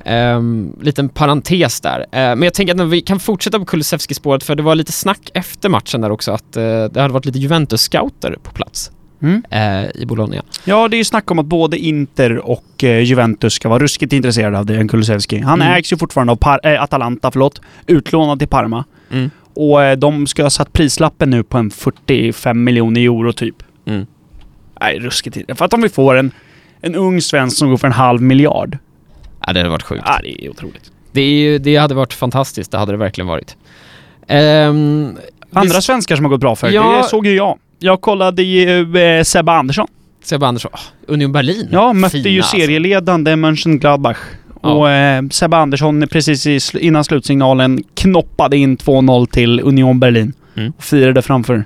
Um, 0.06 0.76
liten 0.82 1.08
parentes 1.08 1.80
där. 1.80 2.00
Eh, 2.00 2.06
men 2.12 2.42
jag 2.42 2.54
tänker 2.54 2.82
att 2.82 2.88
vi 2.90 3.00
kan 3.00 3.20
fortsätta 3.20 3.58
på 3.58 3.64
Kulusevski-spåret 3.64 4.42
för 4.44 4.54
det 4.54 4.62
var 4.62 4.74
lite 4.74 4.92
snack 4.92 5.30
efter 5.34 5.68
matchen 5.68 6.00
där 6.00 6.10
också 6.10 6.32
att 6.32 6.56
eh, 6.56 6.62
det 6.84 7.00
hade 7.00 7.14
varit 7.14 7.24
lite 7.24 7.38
Juventus-scouter 7.38 8.36
på 8.42 8.50
plats 8.52 8.90
Mm. 9.22 9.42
eh, 9.50 9.90
i 10.02 10.06
Bologna. 10.06 10.42
Ja, 10.64 10.88
det 10.88 10.96
är 10.96 10.98
ju 10.98 11.04
snack 11.04 11.30
om 11.30 11.38
att 11.38 11.46
både 11.46 11.78
Inter 11.78 12.38
och 12.38 12.84
eh, 12.84 12.98
Juventus 13.02 13.52
ska 13.54 13.68
vara 13.68 13.78
ruskigt 13.78 14.12
intresserade 14.12 14.58
av 14.58 14.66
Dejan 14.66 14.88
Kulusevski. 14.88 15.38
Han 15.38 15.62
Mm. 15.62 15.74
ägs 15.74 15.92
ju 15.92 15.96
fortfarande 15.96 16.32
av 16.32 16.36
Par- 16.36 16.60
äh, 16.74 16.82
Atalanta, 16.82 17.30
förlåt. 17.30 17.60
Utlånad 17.86 18.38
till 18.38 18.48
Parma. 18.48 18.84
Mm. 19.10 19.30
Och 19.54 19.98
de 19.98 20.26
ska 20.26 20.42
ha 20.42 20.50
satt 20.50 20.72
prislappen 20.72 21.30
nu 21.30 21.42
på 21.42 21.58
en 21.58 21.70
45 21.70 22.64
miljoner 22.64 23.00
euro 23.00 23.32
typ. 23.32 23.56
Mm. 23.86 24.06
Nej, 24.80 24.98
ruskigt. 24.98 25.38
För 25.58 25.64
att 25.64 25.72
om 25.74 25.82
vi 25.82 25.88
får 25.88 26.14
en, 26.14 26.30
en 26.80 26.94
ung 26.94 27.20
svensk 27.20 27.56
som 27.58 27.70
går 27.70 27.76
för 27.76 27.86
en 27.86 27.92
halv 27.92 28.22
miljard. 28.22 28.78
Ja, 29.46 29.52
det 29.52 29.58
hade 29.60 29.70
varit 29.70 29.82
sjukt. 29.82 30.02
Ja, 30.06 30.18
det 30.22 30.44
är 30.44 30.50
otroligt. 30.50 30.90
Det, 31.12 31.20
är 31.20 31.30
ju, 31.32 31.58
det 31.58 31.76
hade 31.76 31.94
varit 31.94 32.12
fantastiskt, 32.12 32.70
det 32.72 32.78
hade 32.78 32.92
det 32.92 32.98
verkligen 32.98 33.28
varit. 33.28 33.56
Ehm, 34.28 35.16
Andra 35.52 35.74
visst- 35.74 35.86
svenskar 35.86 36.16
som 36.16 36.24
har 36.24 36.30
gått 36.30 36.40
bra 36.40 36.56
för 36.56 36.70
Ja. 36.70 36.96
det 37.02 37.08
såg 37.08 37.26
ju 37.26 37.34
jag. 37.34 37.58
Jag 37.78 38.00
kollade 38.00 38.42
ju 38.42 38.96
eh, 38.98 39.22
Sebbe 39.22 39.52
Andersson. 39.52 39.86
Sebbe 40.24 40.46
Andersson, 40.46 40.70
oh, 40.74 41.12
Union 41.14 41.32
Berlin. 41.32 41.68
Ja, 41.72 41.92
mötte 41.92 42.12
Fina, 42.16 42.28
ju 42.28 42.40
alltså. 42.40 42.56
serieledande 42.56 43.36
Mönchengladbach. 43.36 44.16
Ja. 44.62 44.72
Och 44.72 44.90
eh, 44.90 45.22
Sebbe 45.30 45.56
Andersson 45.56 46.08
precis 46.08 46.46
i, 46.46 46.60
innan 46.86 47.04
slutsignalen 47.04 47.82
knoppade 47.94 48.56
in 48.56 48.76
2-0 48.76 49.26
till 49.26 49.60
Union 49.60 50.00
Berlin. 50.00 50.32
Mm. 50.56 50.72
Och 50.76 50.84
firade 50.84 51.22
framför 51.22 51.64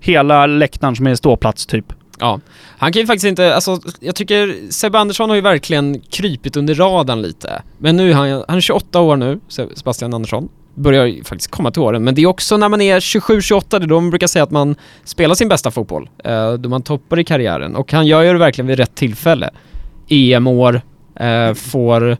hela 0.00 0.46
läktaren 0.46 0.96
som 0.96 1.06
är 1.06 1.14
ståplats 1.14 1.66
typ. 1.66 1.92
Ja, 2.20 2.40
han 2.78 2.92
kan 2.92 3.00
ju 3.00 3.06
faktiskt 3.06 3.26
inte, 3.26 3.54
alltså 3.54 3.80
jag 4.00 4.14
tycker 4.14 4.70
Sebbe 4.70 4.98
Andersson 4.98 5.28
har 5.28 5.36
ju 5.36 5.42
verkligen 5.42 6.00
krypit 6.00 6.56
under 6.56 6.74
radarn 6.74 7.22
lite. 7.22 7.62
Men 7.78 7.96
nu 7.96 8.10
är 8.10 8.14
han, 8.14 8.44
han 8.48 8.56
är 8.56 8.60
28 8.60 9.00
år 9.00 9.16
nu, 9.16 9.40
Sebastian 9.48 10.14
Andersson. 10.14 10.48
Börjar 10.74 11.06
ju 11.06 11.24
faktiskt 11.24 11.50
komma 11.50 11.70
till 11.70 11.82
åren, 11.82 12.04
men 12.04 12.14
det 12.14 12.22
är 12.22 12.26
också 12.26 12.56
när 12.56 12.68
man 12.68 12.80
är 12.80 13.00
27-28, 13.00 13.64
det 13.70 13.76
är 13.76 13.86
då 13.86 14.00
man 14.00 14.10
brukar 14.10 14.26
säga 14.26 14.42
att 14.42 14.50
man 14.50 14.76
spelar 15.04 15.34
sin 15.34 15.48
bästa 15.48 15.70
fotboll. 15.70 16.08
Eh, 16.24 16.52
då 16.52 16.68
man 16.68 16.82
toppar 16.82 17.18
i 17.18 17.24
karriären. 17.24 17.76
Och 17.76 17.92
han 17.92 18.06
gör 18.06 18.22
ju 18.22 18.32
det 18.32 18.38
verkligen 18.38 18.66
vid 18.66 18.78
rätt 18.78 18.94
tillfälle. 18.94 19.50
EM-år, 20.08 20.82
eh, 21.20 21.54
får 21.54 22.16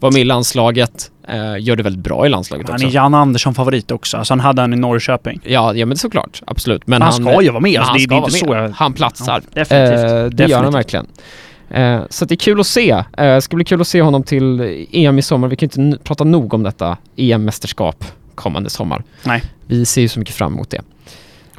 vara 0.00 0.12
med 0.12 0.20
i 0.20 0.24
landslaget, 0.24 1.10
eh, 1.28 1.36
gör 1.58 1.76
det 1.76 1.82
väldigt 1.82 2.02
bra 2.04 2.26
i 2.26 2.28
landslaget 2.28 2.66
Han 2.68 2.74
också. 2.74 2.86
är 2.86 2.90
Jan 2.90 3.14
Andersson 3.14 3.54
favorit 3.54 3.90
också. 3.90 4.16
Alltså 4.16 4.32
han 4.32 4.40
hade 4.40 4.60
han 4.62 4.72
i 4.72 4.76
Norrköping. 4.76 5.40
Ja, 5.44 5.74
ja 5.74 5.86
men 5.86 5.96
såklart, 5.96 6.42
absolut. 6.46 6.86
Men 6.86 7.02
han, 7.02 7.12
ska 7.12 7.42
ju 7.42 7.50
vara 7.50 7.60
med. 7.60 7.72
men 7.72 7.80
Alltså, 7.80 7.92
han 7.92 7.98
det, 8.00 8.06
det 8.06 8.14
är 8.14 8.18
inte 8.18 8.30
så 8.30 8.46
jag... 8.54 8.68
Han 8.70 8.92
platsar. 8.92 9.42
Ja, 9.54 9.60
definitivt. 9.64 9.98
Eh, 9.98 10.06
det 10.06 10.12
gör 10.14 10.28
Definitivt. 10.30 10.56
han 10.64 10.72
verkligen. 10.72 11.06
Eh, 11.70 12.00
så 12.10 12.24
det 12.24 12.34
är 12.34 12.36
kul 12.36 12.60
att 12.60 12.66
se. 12.66 12.90
Eh, 12.90 13.04
det 13.16 13.40
ska 13.42 13.56
bli 13.56 13.64
kul 13.64 13.80
att 13.80 13.88
se 13.88 14.02
honom 14.02 14.22
till 14.22 14.60
EM 14.92 15.18
i 15.18 15.22
sommar. 15.22 15.48
Vi 15.48 15.56
kan 15.56 15.66
inte 15.84 16.04
prata 16.04 16.24
nog 16.24 16.54
om 16.54 16.62
detta 16.62 16.96
EM-mästerskap 17.16 18.04
kommande 18.34 18.70
sommar. 18.70 19.02
Nej. 19.24 19.42
Vi 19.66 19.84
ser 19.86 20.00
ju 20.02 20.08
så 20.08 20.18
mycket 20.18 20.34
fram 20.34 20.52
emot 20.52 20.70
det. 20.70 20.80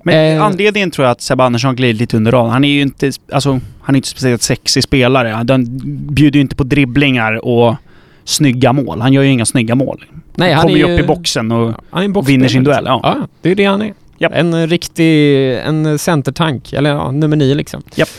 Men 0.04 0.38
Eh. 0.38 0.43
anledningen 0.43 0.91
tror 0.91 1.06
jag 1.06 1.12
att 1.12 1.21
Sebbe 1.21 1.43
Andersson 1.43 1.75
glider 1.75 1.99
lite 1.99 2.17
under 2.17 2.32
radarn. 2.32 2.52
Han 2.52 2.63
är 2.63 2.69
ju 2.69 2.82
inte, 2.82 3.12
alltså, 3.34 3.60
han 3.82 3.95
är 3.95 3.97
inte 3.97 4.08
speciellt 4.10 4.41
sexig 4.41 4.84
spelare. 4.84 5.28
Han 5.30 5.65
bjuder 6.13 6.38
ju 6.38 6.41
inte 6.41 6.56
på 6.56 6.63
dribblingar 6.63 7.45
och 7.45 7.75
snygga 8.23 8.73
mål. 8.73 9.01
Han 9.01 9.13
gör 9.13 9.23
ju 9.23 9.29
inga 9.29 9.45
snygga 9.45 9.75
mål. 9.75 10.05
Nej, 10.36 10.51
han 10.51 10.58
han 10.58 10.67
kommer 10.67 10.77
ju 10.77 10.93
upp 10.93 10.99
i 10.99 11.08
boxen 11.08 11.51
och... 11.51 11.73
En 11.91 12.25
vinner 12.25 12.47
sin 12.47 12.63
duell, 12.63 12.84
ja. 12.86 12.99
ja, 13.03 13.27
det 13.41 13.51
är 13.51 13.55
det 13.55 13.65
han 13.65 13.82
är. 13.82 13.93
Japp. 14.17 14.32
En 14.36 14.67
riktig, 14.67 15.53
en 15.58 15.99
centertank, 15.99 16.73
eller 16.73 16.89
ja, 16.89 17.12
nummer 17.12 17.38
nio 17.38 17.55
liksom. 17.55 17.82
Japp. 17.95 18.10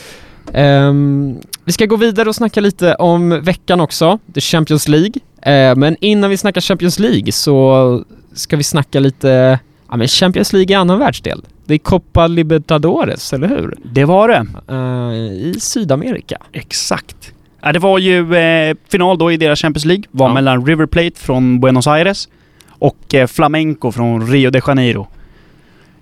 Ehm, 0.53 1.41
vi 1.65 1.73
ska 1.73 1.87
gå 1.87 1.97
vidare 1.97 2.29
och 2.29 2.37
snacka 2.37 2.61
lite 2.61 2.95
om 2.95 3.41
veckan 3.43 3.81
också, 3.81 4.19
The 4.35 4.41
Champions 4.41 4.89
League. 4.89 5.13
Eh, 5.43 5.77
men 5.77 5.97
innan 6.01 6.31
vi 6.31 6.37
snackar 6.37 6.61
Champions 6.61 6.99
League 6.99 7.33
så 7.33 8.05
ska 8.33 8.57
vi 8.57 8.63
snacka 8.63 9.01
lite, 9.01 9.59
ja 9.91 9.97
men 9.97 10.09
Champions 10.09 10.53
League 10.53 10.73
i 10.73 10.75
annan 10.75 10.99
världsdel. 10.99 11.43
Det 11.65 11.75
är 11.75 11.79
Copa 11.79 12.27
Libertadores, 12.27 13.33
eller 13.33 13.49
hur? 13.49 13.77
Det 13.85 14.05
var 14.05 14.29
det. 14.29 14.47
Eh, 14.69 15.49
I 15.49 15.55
Sydamerika. 15.61 16.37
Exakt. 16.53 17.33
Ja, 17.63 17.73
det 17.73 17.79
var 17.79 17.99
ju 17.99 18.35
eh, 18.35 18.77
final 18.89 19.19
då 19.19 19.33
i 19.33 19.37
deras 19.37 19.61
Champions 19.63 19.85
League. 19.85 20.05
Var 20.11 20.29
Ja. 20.29 20.35
mellan 20.35 20.67
River 20.67 20.87
Plate 20.87 21.21
från 21.21 21.61
Buenos 21.61 21.87
Aires 21.87 22.29
och 22.69 23.15
eh, 23.15 23.27
Flamenco 23.27 23.93
från 23.93 24.27
Rio 24.31 24.51
de 24.51 24.61
Janeiro. 24.67 25.07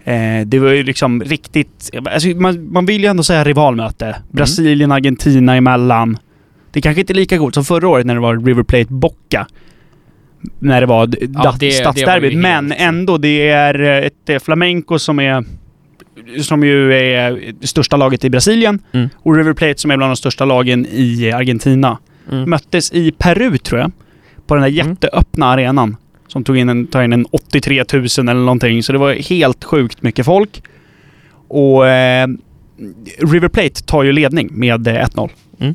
Eh, 0.04 0.46
det 0.46 0.58
var 0.58 0.70
ju 0.70 0.82
liksom 0.82 1.22
riktigt... 1.22 1.90
Alltså, 2.12 2.28
man, 2.28 2.72
man 2.72 2.86
vill 2.86 3.00
ju 3.02 3.06
ändå 3.06 3.22
säga 3.22 3.44
rivalmöte. 3.44 4.16
Brasilien, 4.30 4.92
Argentina 4.92 5.56
emellan. 5.56 6.18
Det 6.72 6.78
är 6.78 6.82
kanske 6.82 7.00
inte 7.00 7.12
är 7.12 7.14
lika 7.14 7.38
coolt 7.38 7.54
som 7.54 7.64
förra 7.64 7.88
året 7.88 8.06
när 8.06 8.14
det 8.14 8.20
var 8.20 8.36
River 8.46 8.62
Plate 8.62 8.92
Bocca. 8.92 9.46
När 10.58 10.80
det 10.80 10.86
var 10.86 11.08
Ja, 11.34 11.54
det- 11.60 11.70
stadsderbyt. 11.72 12.38
Men 12.38 12.72
ändå, 12.72 13.18
det 13.18 13.48
är 13.48 13.80
eh, 13.80 14.06
ett 14.06 14.28
eh, 14.30 14.38
Flamenco 14.38 14.98
som 14.98 15.18
är... 15.20 15.44
Som 16.42 16.64
ju 16.64 16.92
är 16.94 17.52
det 17.60 17.66
största 17.66 17.96
laget 17.96 18.24
i 18.24 18.30
Brasilien. 18.30 18.78
Mm. 18.92 19.08
Och 19.16 19.36
River 19.36 19.52
Plate 19.52 19.80
som 19.80 19.90
är 19.90 19.96
bland 19.96 20.10
de 20.10 20.16
största 20.16 20.44
lagen 20.44 20.86
i 20.90 21.32
Argentina. 21.32 21.98
Mm. 22.32 22.50
Möttes 22.50 22.92
i 22.92 23.10
Peru 23.10 23.58
tror 23.58 23.80
jag. 23.80 23.92
På 24.46 24.54
den 24.54 24.62
där 24.62 24.70
Mm. 24.80 24.88
jätteöppna 24.88 25.46
arenan. 25.46 25.96
Som 26.28 26.44
tog 26.44 26.56
in 26.56 26.68
en, 26.68 26.86
tog 26.86 27.04
in 27.04 27.12
en 27.12 27.26
83 27.30 27.84
000 27.92 28.04
eller 28.04 28.34
någonting. 28.34 28.82
Så 28.82 28.92
det 28.92 28.98
var 28.98 29.12
helt 29.12 29.64
sjukt 29.64 30.02
mycket 30.02 30.24
folk. 30.26 30.62
Och 31.48 31.88
eh, 31.88 32.28
River 33.18 33.48
Plate 33.48 33.82
tar 33.84 34.02
ju 34.02 34.12
ledning 34.12 34.48
med 34.52 34.86
eh, 34.86 34.92
1-0. 34.94 35.30
Mm. 35.60 35.74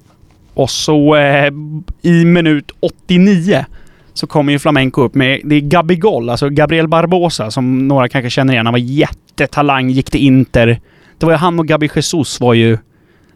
Och 0.53 0.69
så 0.69 1.15
eh, 1.15 1.51
i 2.01 2.25
minut 2.25 2.71
89 2.79 3.65
så 4.13 4.27
kommer 4.27 4.53
ju 4.53 4.59
Flamenco 4.59 5.01
upp 5.01 5.15
med, 5.15 5.41
det 5.43 5.55
är 5.55 5.61
Gabigol, 5.61 6.29
alltså 6.29 6.49
Gabriel 6.49 6.87
Barbosa 6.87 7.51
som 7.51 7.87
några 7.87 8.09
kanske 8.09 8.29
känner 8.29 8.53
igen. 8.53 8.65
Han 8.65 8.73
var 8.73 8.79
jättetalang, 8.79 9.89
gick 9.89 10.11
till 10.11 10.21
Inter. 10.21 10.79
Det 11.17 11.25
var 11.25 11.33
ju 11.33 11.37
han 11.37 11.59
och 11.59 11.67
Gabi 11.67 11.89
Jesus 11.95 12.39
var 12.39 12.53
ju... 12.53 12.77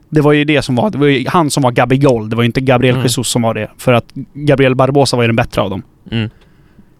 Det 0.10 0.22
var 0.22 0.34
ju 0.34 0.44
det 0.44 0.62
som 0.62 0.76
var, 0.76 0.90
det 0.90 0.98
var 0.98 1.08
ju 1.08 1.28
han 1.28 1.50
som 1.50 1.64
var 1.64 1.72
Gabigol. 1.72 2.30
Det 2.30 2.36
var 2.36 2.44
ju 2.44 2.46
inte 2.46 2.62
Gabriel 2.62 2.96
Mm. 2.96 3.04
Jesus 3.04 3.28
som 3.28 3.42
var 3.42 3.54
det. 3.54 3.70
För 3.78 3.94
att 3.94 4.06
Gabriel 4.34 4.76
Barbosa 4.76 5.18
var 5.18 5.24
ju 5.24 5.28
den 5.28 5.36
bättre 5.36 5.62
av 5.62 5.70
dem. 5.70 5.84
Mm. 6.12 6.30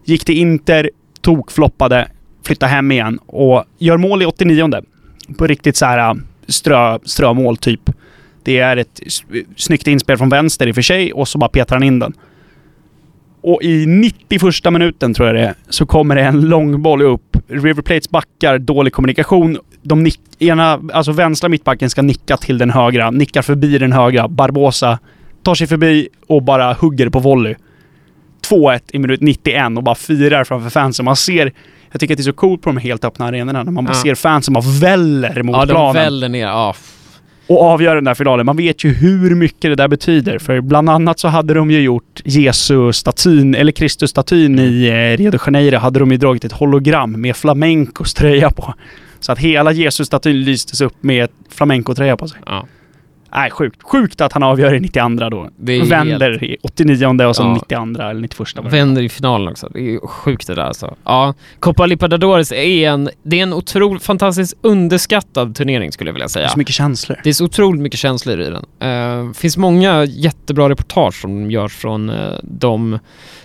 Gick 0.06 0.26
till 0.26 0.38
Inter, 0.38 0.90
tokfloppade, 1.22 2.08
flyttade 2.44 2.72
hem 2.72 2.92
igen 2.92 3.20
och 3.26 3.64
gör 3.78 3.98
mål 3.98 4.22
i 4.22 4.26
89 4.26 4.70
På 5.38 5.48
riktigt 5.48 5.76
så 5.76 5.86
här 5.86 6.10
äh, 6.10 6.16
strö, 6.48 7.00
strömål 7.04 7.58
typ. 7.58 7.90
Det 8.44 8.60
är 8.60 8.78
ett 8.78 9.02
snyggt 9.56 9.88
inspel 9.88 10.18
från 10.18 10.30
vänster 10.30 10.68
i 10.68 10.72
och 10.72 10.76
för 10.76 10.82
sig 10.82 11.14
och 11.14 11.28
så 11.28 11.38
bara 11.38 11.50
petar 11.50 11.76
han 11.76 11.84
in 11.84 12.00
den. 12.00 12.14
Och 13.48 13.64
i 13.64 13.86
91 13.86 14.42
minuten 14.72 15.14
tror 15.14 15.28
jag 15.28 15.36
det 15.36 15.42
är, 15.42 15.54
så 15.70 15.86
kommer 15.86 16.16
det 16.16 16.22
en 16.24 16.42
långboll 16.42 17.02
upp. 17.02 17.38
River 17.48 17.82
Plates 17.82 18.10
backar, 18.10 18.58
dålig 18.60 18.94
kommunikation. 18.94 19.58
De 19.82 20.04
nick, 20.04 20.20
ena, 20.40 20.80
alltså 20.94 21.12
vänstra 21.12 21.50
mittbacken 21.50 21.90
ska 21.90 22.02
nicka 22.02 22.38
till 22.38 22.58
den 22.58 22.70
högra, 22.70 23.12
nickar 23.12 23.42
förbi 23.42 23.78
den 23.78 23.92
högra. 23.94 24.28
Barbosa 24.28 25.00
tar 25.44 25.56
sig 25.56 25.68
förbi 25.68 26.10
och 26.28 26.44
bara 26.44 26.74
hugger 26.74 27.10
på 27.10 27.20
volley. 27.20 27.56
2-1 28.50 28.80
i 28.94 29.00
minut 29.00 29.22
91 29.22 29.78
och 29.78 29.84
bara 29.84 29.96
firar 29.96 30.44
framför 30.44 30.70
fansen. 30.70 31.06
Man 31.06 31.16
ser, 31.16 31.52
jag 31.92 32.00
tycker 32.02 32.14
att 32.14 32.18
det 32.18 32.22
är 32.22 32.24
så 32.24 32.34
coolt 32.34 32.62
på 32.62 32.70
de 32.70 32.78
helt 32.78 33.06
öppna 33.06 33.26
arenorna 33.26 33.64
när 33.64 33.72
man 33.72 33.86
bara 33.86 33.94
Ja. 33.94 34.02
ser 34.04 34.16
fansen 34.16 34.54
bara 34.54 34.64
väller 34.82 35.44
mot 35.44 35.56
Ja, 35.56 35.66
de 35.66 35.72
planen 35.74 35.94
väller 35.94 36.30
ner. 36.30 36.46
Ja, 36.48 36.76
och 37.48 37.62
avgöra 37.62 37.96
den 37.96 38.04
där 38.04 38.14
finalen. 38.14 38.46
Man 38.46 38.58
vet 38.58 38.84
ju 38.84 38.94
hur 38.94 39.36
mycket 39.36 39.62
det 39.62 39.76
där 39.76 39.88
betyder. 39.88 40.40
För 40.40 40.62
bland 40.62 40.90
annat 40.90 41.20
så 41.20 41.28
hade 41.28 41.54
de 41.54 41.72
ju 41.72 41.80
gjort 41.82 42.22
Jesus-statyn, 42.26 43.56
eller 43.56 43.72
Kristus-statyn 43.72 44.60
i 44.60 44.88
eh, 44.88 45.18
Rio 45.18 45.32
de 45.32 45.40
Janeiro, 45.46 45.78
hade 45.78 46.00
de 46.00 46.12
ju 46.12 46.18
dragit 46.18 46.46
ett 46.46 46.52
hologram 46.52 47.22
med 47.22 47.36
flamencos 47.36 48.14
tröja 48.14 48.52
på. 48.52 48.74
Så 49.20 49.32
att 49.32 49.40
hela 49.40 49.72
Jesus-statyn 49.72 50.44
lystes 50.44 50.82
upp 50.82 51.04
med 51.04 51.30
flamenco-tröja 51.50 52.18
på 52.18 52.28
sig. 52.28 52.40
ja. 52.46 52.68
Nej, 53.32 53.52
sjukt. 53.52 53.84
Sjukt 53.84 54.22
att 54.22 54.34
han 54.34 54.44
avgör 54.44 54.74
i 54.74 54.80
92 54.80 55.30
då. 55.30 55.50
Det 55.58 55.82
Vänder 55.82 56.44
i 56.44 56.58
89 56.64 57.26
och 57.26 57.36
så 57.36 57.44
Ja. 57.44 57.54
92 57.54 58.02
eller 58.04 58.22
91 58.22 58.56
var 58.56 58.64
det. 58.64 58.70
Vänder 58.70 59.02
i 59.02 59.10
finalen 59.10 59.48
också. 59.48 59.70
Det 59.74 59.80
är 59.80 59.84
ju 59.84 60.00
sjukt 60.00 60.48
det 60.48 60.56
där 60.56 60.62
alltså. 60.64 60.96
Ja, 61.04 61.34
Copa 61.60 61.86
Libertadores 61.86 62.52
är 62.52 62.90
en, 62.90 63.10
det 63.24 63.40
är 63.40 63.44
en 63.44 63.54
otroligt 63.54 64.04
fantastiskt 64.04 64.54
underskattad 64.62 65.56
turnering 65.56 65.92
skulle 65.92 66.08
jag 66.10 66.14
vilja 66.14 66.26
Det 66.26 66.32
säga. 66.32 66.46
är 66.46 66.50
så 66.50 66.58
mycket 66.60 66.76
känslor. 66.76 67.20
Det 67.24 67.30
är 67.30 67.34
så 67.34 67.46
otroligt 67.46 67.82
mycket 67.82 68.00
känslor 68.00 68.40
i 68.42 68.50
den. 68.50 68.66
Det 69.28 69.34
finns 69.38 69.58
många 69.58 70.04
jättebra 70.06 70.70
reportage 70.70 71.22
som 71.22 71.52
görs 71.52 71.76
från 71.76 72.10
eh, 72.10 72.16
de, 72.44 73.00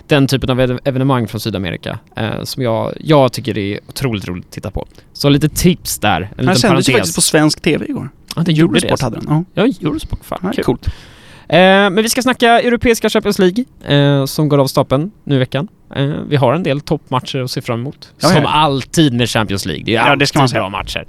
den 0.07 0.27
typen 0.27 0.49
av 0.49 0.59
ev- 0.61 0.79
evenemang 0.83 1.27
från 1.27 1.39
Sydamerika 1.41 1.99
eh, 2.15 2.43
som 2.43 2.63
jag, 2.63 2.93
jag 2.99 3.33
tycker 3.33 3.57
är 3.57 3.79
otroligt 3.89 4.27
roligt 4.27 4.45
att 4.45 4.51
titta 4.51 4.71
på. 4.71 4.87
Så 5.13 5.29
lite 5.29 5.49
tips 5.49 5.99
där, 5.99 6.21
en 6.37 6.45
liten 6.45 6.55
sändes 6.55 6.89
ju 6.89 6.93
faktiskt 6.93 7.15
på 7.15 7.21
svensk 7.21 7.61
TV 7.61 7.85
igår. 7.85 8.09
Ja, 8.35 8.41
det 8.45 8.51
gjorde 8.51 8.79
det. 8.79 8.87
Eurosport 8.87 9.01
hade 9.01 9.19
den. 9.19 9.45
Ja, 9.53 9.63
Ja, 9.63 9.73
Eurosport. 9.89 10.19
Fan, 10.25 10.39
ja 10.43 10.51
kul. 10.55 10.63
coolt. 10.63 10.87
Eh, 10.87 11.57
men 11.59 11.95
vi 11.95 12.09
ska 12.09 12.21
snacka 12.21 12.61
Europeiska 12.61 13.09
Champions 13.09 13.39
League 13.39 13.63
eh, 13.87 14.25
som 14.25 14.49
går 14.49 14.57
av 14.57 14.67
stapeln 14.67 15.11
nu 15.23 15.35
i 15.35 15.37
veckan. 15.39 15.67
Eh, 15.95 16.05
vi 16.05 16.35
har 16.35 16.53
en 16.53 16.63
del 16.63 16.81
toppmatcher 16.81 17.39
att 17.43 17.51
se 17.51 17.61
fram 17.61 17.79
emot. 17.79 18.11
Ja, 18.19 18.27
som 18.29 18.41
ja. 18.43 18.49
alltid 18.49 19.13
med 19.13 19.29
Champions 19.29 19.65
League. 19.65 19.83
Det 19.85 19.91
är 19.91 19.95
Ja, 19.95 20.01
alltid 20.01 20.19
det 20.19 20.27
ska 20.27 20.39
man 20.39 20.49
säga. 20.49 20.61
bra 20.61 20.69
matcher. 20.69 21.05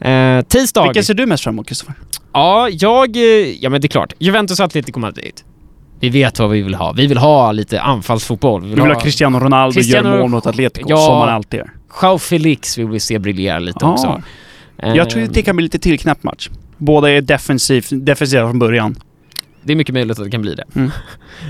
Eh, 0.00 0.42
tisdag. 0.42 0.82
Vilken 0.84 1.04
ser 1.04 1.14
du 1.14 1.26
mest 1.26 1.44
fram 1.44 1.54
emot, 1.54 1.66
Christopher? 1.66 1.94
Ja, 2.32 2.68
jag... 2.68 3.16
Ja 3.60 3.70
men 3.70 3.80
det 3.80 3.86
är 3.86 3.88
klart. 3.88 4.12
Juventus 4.18 4.60
Atletico 4.60 5.00
Madrid. 5.00 5.40
Vi 6.00 6.08
vet 6.08 6.38
vad 6.38 6.50
vi 6.50 6.62
vill 6.62 6.74
ha. 6.74 6.92
Vi 6.92 7.06
vill 7.06 7.18
ha 7.18 7.52
lite 7.52 7.80
anfallsfotboll. 7.80 8.62
Vi 8.62 8.74
Du 8.74 8.82
vill 8.82 8.90
ha 8.92 9.00
Cristiano 9.00 9.38
Ronaldo 9.40 9.80
Cristiano- 9.80 10.08
gör 10.10 10.18
mål 10.20 10.30
mot 10.30 10.46
Atletico, 10.46 10.86
Ja. 10.90 10.96
som 10.96 11.14
man 11.18 11.28
alltid 11.28 11.58
gör. 11.58 11.70
Joao 12.02 12.18
Felix 12.18 12.78
vill 12.78 12.88
vi 12.88 13.00
se 13.00 13.18
briljera 13.18 13.58
lite 13.58 13.78
Ja. 13.80 13.92
också. 13.92 14.22
Jag 14.76 15.10
tror 15.10 15.22
att 15.22 15.34
det 15.34 15.42
kan 15.42 15.56
bli 15.56 15.62
lite 15.62 15.78
tillknäppt 15.78 16.22
match. 16.22 16.50
Båda 16.78 17.10
är 17.10 17.20
defensiv, 17.20 17.86
defensiva 17.90 18.48
från 18.48 18.58
början. 18.58 18.96
Det 19.62 19.72
är 19.72 19.76
mycket 19.76 19.92
möjligt 19.92 20.18
att 20.18 20.24
det 20.24 20.30
kan 20.30 20.42
bli 20.42 20.54
det. 20.54 20.64
Mm. 20.74 20.90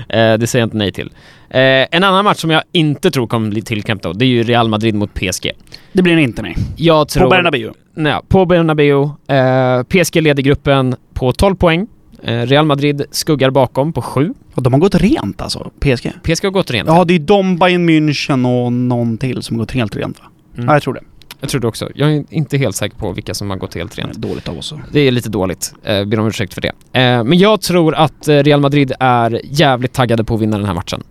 Eh, 0.09 0.37
det 0.37 0.47
säger 0.47 0.61
jag 0.61 0.67
inte 0.67 0.77
nej 0.77 0.91
till. 0.91 1.11
Eh, 1.49 1.59
en 1.91 2.03
annan 2.03 2.25
match 2.25 2.37
som 2.37 2.49
jag 2.49 2.63
inte 2.71 3.11
tror 3.11 3.27
kommer 3.27 3.49
bli 3.49 3.61
tillknäppt 3.61 4.03
då, 4.03 4.13
det 4.13 4.25
är 4.25 4.27
ju 4.27 4.43
Real 4.43 4.69
Madrid 4.69 4.95
mot 4.95 5.13
PSG. 5.13 5.51
Det 5.91 6.01
blir 6.01 6.15
det 6.15 6.21
inte 6.21 6.41
nej. 6.41 6.55
Jag 6.75 7.07
tror... 7.07 7.23
På 7.23 7.29
Bernabéu. 7.29 7.71
Nej, 7.93 8.19
på 8.27 8.45
Bernabéu. 8.45 9.09
Eh, 9.27 9.83
PSG 9.83 10.21
leder 10.21 10.43
gruppen 10.43 10.95
på 11.13 11.31
12 11.31 11.55
poäng. 11.55 11.87
Real 12.23 12.65
Madrid 12.65 13.05
skuggar 13.11 13.49
bakom 13.49 13.93
på 13.93 14.01
7. 14.01 14.33
Och 14.53 14.63
de 14.63 14.73
har 14.73 14.79
gått 14.79 14.95
rent 14.95 15.41
alltså, 15.41 15.71
PSG. 15.79 16.11
PSG 16.23 16.43
har 16.43 16.51
gått 16.51 16.71
rent. 16.71 16.87
Ja, 16.87 17.05
det 17.05 17.15
är 17.15 17.19
de, 17.19 17.57
Bayern 17.57 17.89
München 17.89 18.65
och 18.65 18.73
någon 18.73 19.17
till 19.17 19.41
som 19.41 19.55
har 19.55 19.63
gått 19.63 19.71
helt 19.71 19.95
rent 19.95 20.19
va? 20.19 20.25
Mm. 20.53 20.67
Ja, 20.67 20.73
jag 20.73 20.83
tror 20.83 20.93
det. 20.93 21.01
Jag 21.45 21.49
tror 21.49 21.61
det 21.61 21.67
också. 21.67 21.89
Jag 21.95 22.13
är 22.15 22.23
inte 22.29 22.57
helt 22.57 22.75
säker 22.75 22.97
på 22.97 23.11
vilka 23.11 23.33
som 23.33 23.49
har 23.49 23.57
gått 23.57 23.75
helt 23.75 23.97
rent. 23.97 24.13
Dåligt 24.13 24.47
av 24.49 24.57
oss. 24.57 24.73
Det 24.91 24.99
är 24.99 25.11
lite 25.11 25.29
dåligt. 25.29 25.73
Eh, 25.83 26.05
ber 26.05 26.19
om 26.19 26.27
ursäkt 26.27 26.53
för 26.53 26.61
det. 26.61 26.67
Eh, 26.99 27.23
men 27.23 27.37
jag 27.37 27.61
tror 27.61 27.95
att 27.95 28.27
eh, 28.27 28.35
Real 28.43 28.59
Madrid 28.61 28.91
är 28.99 29.41
jävligt 29.43 29.93
taggade 29.93 30.23
på 30.23 30.35
att 30.35 30.41
vinna 30.41 30.57
den 30.57 30.65
här 30.65 30.73
matchen. 30.73 31.03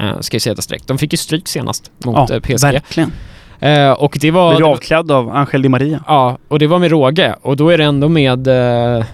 Eh, 0.00 0.20
ska 0.20 0.34
jag 0.34 0.42
säga 0.42 0.54
det 0.54 0.68
direkt. 0.68 0.86
De 0.86 0.98
fick 0.98 1.12
ju 1.12 1.16
stryk 1.16 1.48
senast 1.48 1.90
mot 2.04 2.30
Ja, 2.30 2.34
eh, 2.34 2.40
PSG. 2.40 2.62
verkligen. 2.62 3.12
Eh, 3.60 3.90
och 3.90 4.18
det 4.20 4.30
var... 4.30 4.56
Blir 4.56 4.66
avklädd 4.72 5.10
av 5.10 5.30
Angel 5.36 5.62
Di 5.62 5.68
Maria. 5.68 6.04
Ja, 6.06 6.38
och 6.48 6.58
det 6.58 6.66
var 6.66 6.78
med 6.78 6.90
råge. 6.90 7.34
Och 7.42 7.56
då 7.56 7.68
är 7.68 7.78
det 7.78 7.84
ändå 7.84 8.08
med 8.08 8.48
eh, 8.48 9.04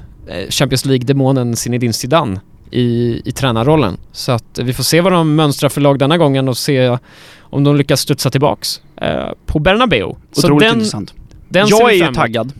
Champions 0.50 0.86
League-demonen 0.86 1.54
Zinedine 1.56 1.92
Zidane 1.92 2.40
i, 2.70 3.20
i 3.24 3.32
tränarrollen. 3.32 3.96
Så 4.12 4.32
att 4.32 4.58
vi 4.62 4.72
får 4.72 4.84
se 4.84 5.00
vad 5.00 5.12
de 5.12 5.34
mönstrar 5.34 5.68
för 5.68 5.80
lag 5.80 5.98
denna 5.98 6.18
gången 6.18 6.48
och 6.48 6.56
se 6.56 6.98
om 7.40 7.64
de 7.64 7.76
lyckas 7.76 8.00
studsa 8.00 8.30
tillbaks 8.30 8.80
eh, 9.00 9.28
på 9.46 9.58
Bernabeu. 9.58 10.14
Otroligt 10.36 10.68
den, 10.68 10.74
intressant. 10.78 11.14
den 11.48 11.68
jag 11.68 11.92
är 11.92 12.06
ju 12.06 12.14
taggad 12.14 12.52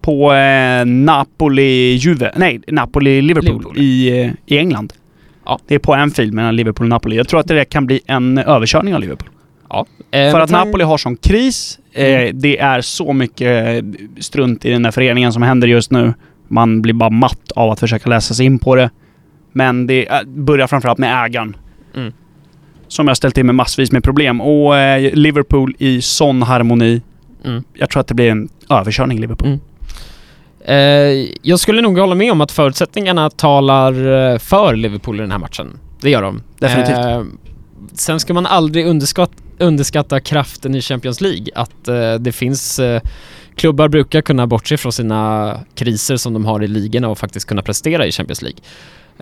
på 0.00 0.32
eh, 0.32 0.84
Napoli-Juve. 0.84 2.32
Nej, 2.36 2.60
Napoli-Liverpool 2.66 3.44
Liverpool. 3.44 3.78
i, 3.78 4.20
eh, 4.20 4.30
i 4.46 4.58
England. 4.58 4.92
Ja. 5.44 5.58
Det 5.66 5.74
är 5.74 5.78
på 5.78 5.94
Anfield 5.94 6.32
mellan 6.34 6.56
Liverpool 6.56 6.84
och 6.84 6.88
Napoli. 6.88 7.16
Jag 7.16 7.28
tror 7.28 7.40
att 7.40 7.48
det 7.48 7.64
kan 7.64 7.86
bli 7.86 8.00
en 8.06 8.38
överkörning 8.38 8.94
av 8.94 9.00
Liverpool. 9.00 9.28
Eh, 10.10 10.30
För 10.32 10.40
att 10.40 10.50
Napoli 10.50 10.84
har 10.84 10.98
sån 10.98 11.16
kris. 11.16 11.78
Eh, 11.92 12.34
det 12.34 12.58
är 12.58 12.80
så 12.80 13.12
mycket 13.12 13.84
strunt 14.18 14.64
i 14.64 14.70
den 14.70 14.82
där 14.82 14.90
föreningen 14.90 15.32
som 15.32 15.42
händer 15.42 15.68
just 15.68 15.90
nu. 15.90 16.14
Man 16.48 16.82
blir 16.82 16.94
bara 16.94 17.10
matt 17.10 17.52
av 17.54 17.70
att 17.70 17.80
försöka 17.80 18.10
läsa 18.10 18.34
sig 18.34 18.46
in 18.46 18.58
på 18.58 18.76
det. 18.76 18.90
Men 19.52 19.86
det 19.86 20.08
eh, 20.08 20.22
börjar 20.26 20.66
framförallt 20.66 20.98
med 20.98 21.24
ägaren. 21.24 21.56
Mm. 21.96 22.12
Som 22.88 23.08
jag 23.08 23.16
ställt 23.16 23.34
till 23.34 23.44
med 23.44 23.54
massvis 23.54 23.92
med 23.92 24.04
problem. 24.04 24.40
Och 24.40 24.76
eh, 24.76 25.14
Liverpool 25.14 25.74
i 25.78 26.02
sån 26.02 26.42
harmoni. 26.42 27.02
Mm. 27.44 27.64
Jag 27.74 27.90
tror 27.90 28.00
att 28.00 28.06
det 28.06 28.14
blir 28.14 28.30
en 28.30 28.48
överkörning 28.70 29.20
Liverpool. 29.20 29.48
Mm. 29.48 29.60
Eh, 30.64 31.28
jag 31.42 31.60
skulle 31.60 31.82
nog 31.82 31.98
hålla 31.98 32.14
med 32.14 32.32
om 32.32 32.40
att 32.40 32.52
förutsättningarna 32.52 33.30
talar 33.30 33.92
eh, 34.32 34.38
för 34.38 34.76
Liverpool 34.76 35.16
i 35.16 35.20
den 35.20 35.30
här 35.30 35.38
matchen. 35.38 35.78
Det 36.00 36.10
gör 36.10 36.22
de. 36.22 36.42
Definitivt. 36.58 36.98
Eh, 36.98 37.22
sen 37.92 38.20
ska 38.20 38.34
man 38.34 38.46
aldrig 38.46 38.86
underskatta, 38.86 39.34
underskatta 39.58 40.20
kraften 40.20 40.74
i 40.74 40.80
Champions 40.80 41.20
League. 41.20 41.46
Att 41.54 41.88
eh, 41.88 42.14
det 42.14 42.32
finns 42.32 42.80
klubbar 43.54 43.88
brukar 43.88 44.20
kunna 44.20 44.46
bortse 44.46 44.76
från 44.76 44.92
sina 44.92 45.60
kriser 45.74 46.16
som 46.16 46.32
de 46.32 46.44
har 46.44 46.62
i 46.62 46.68
ligorna 46.68 47.08
och 47.08 47.18
faktiskt 47.18 47.46
kunna 47.46 47.62
prestera 47.62 48.06
i 48.06 48.12
Champions 48.12 48.42
League. 48.42 48.60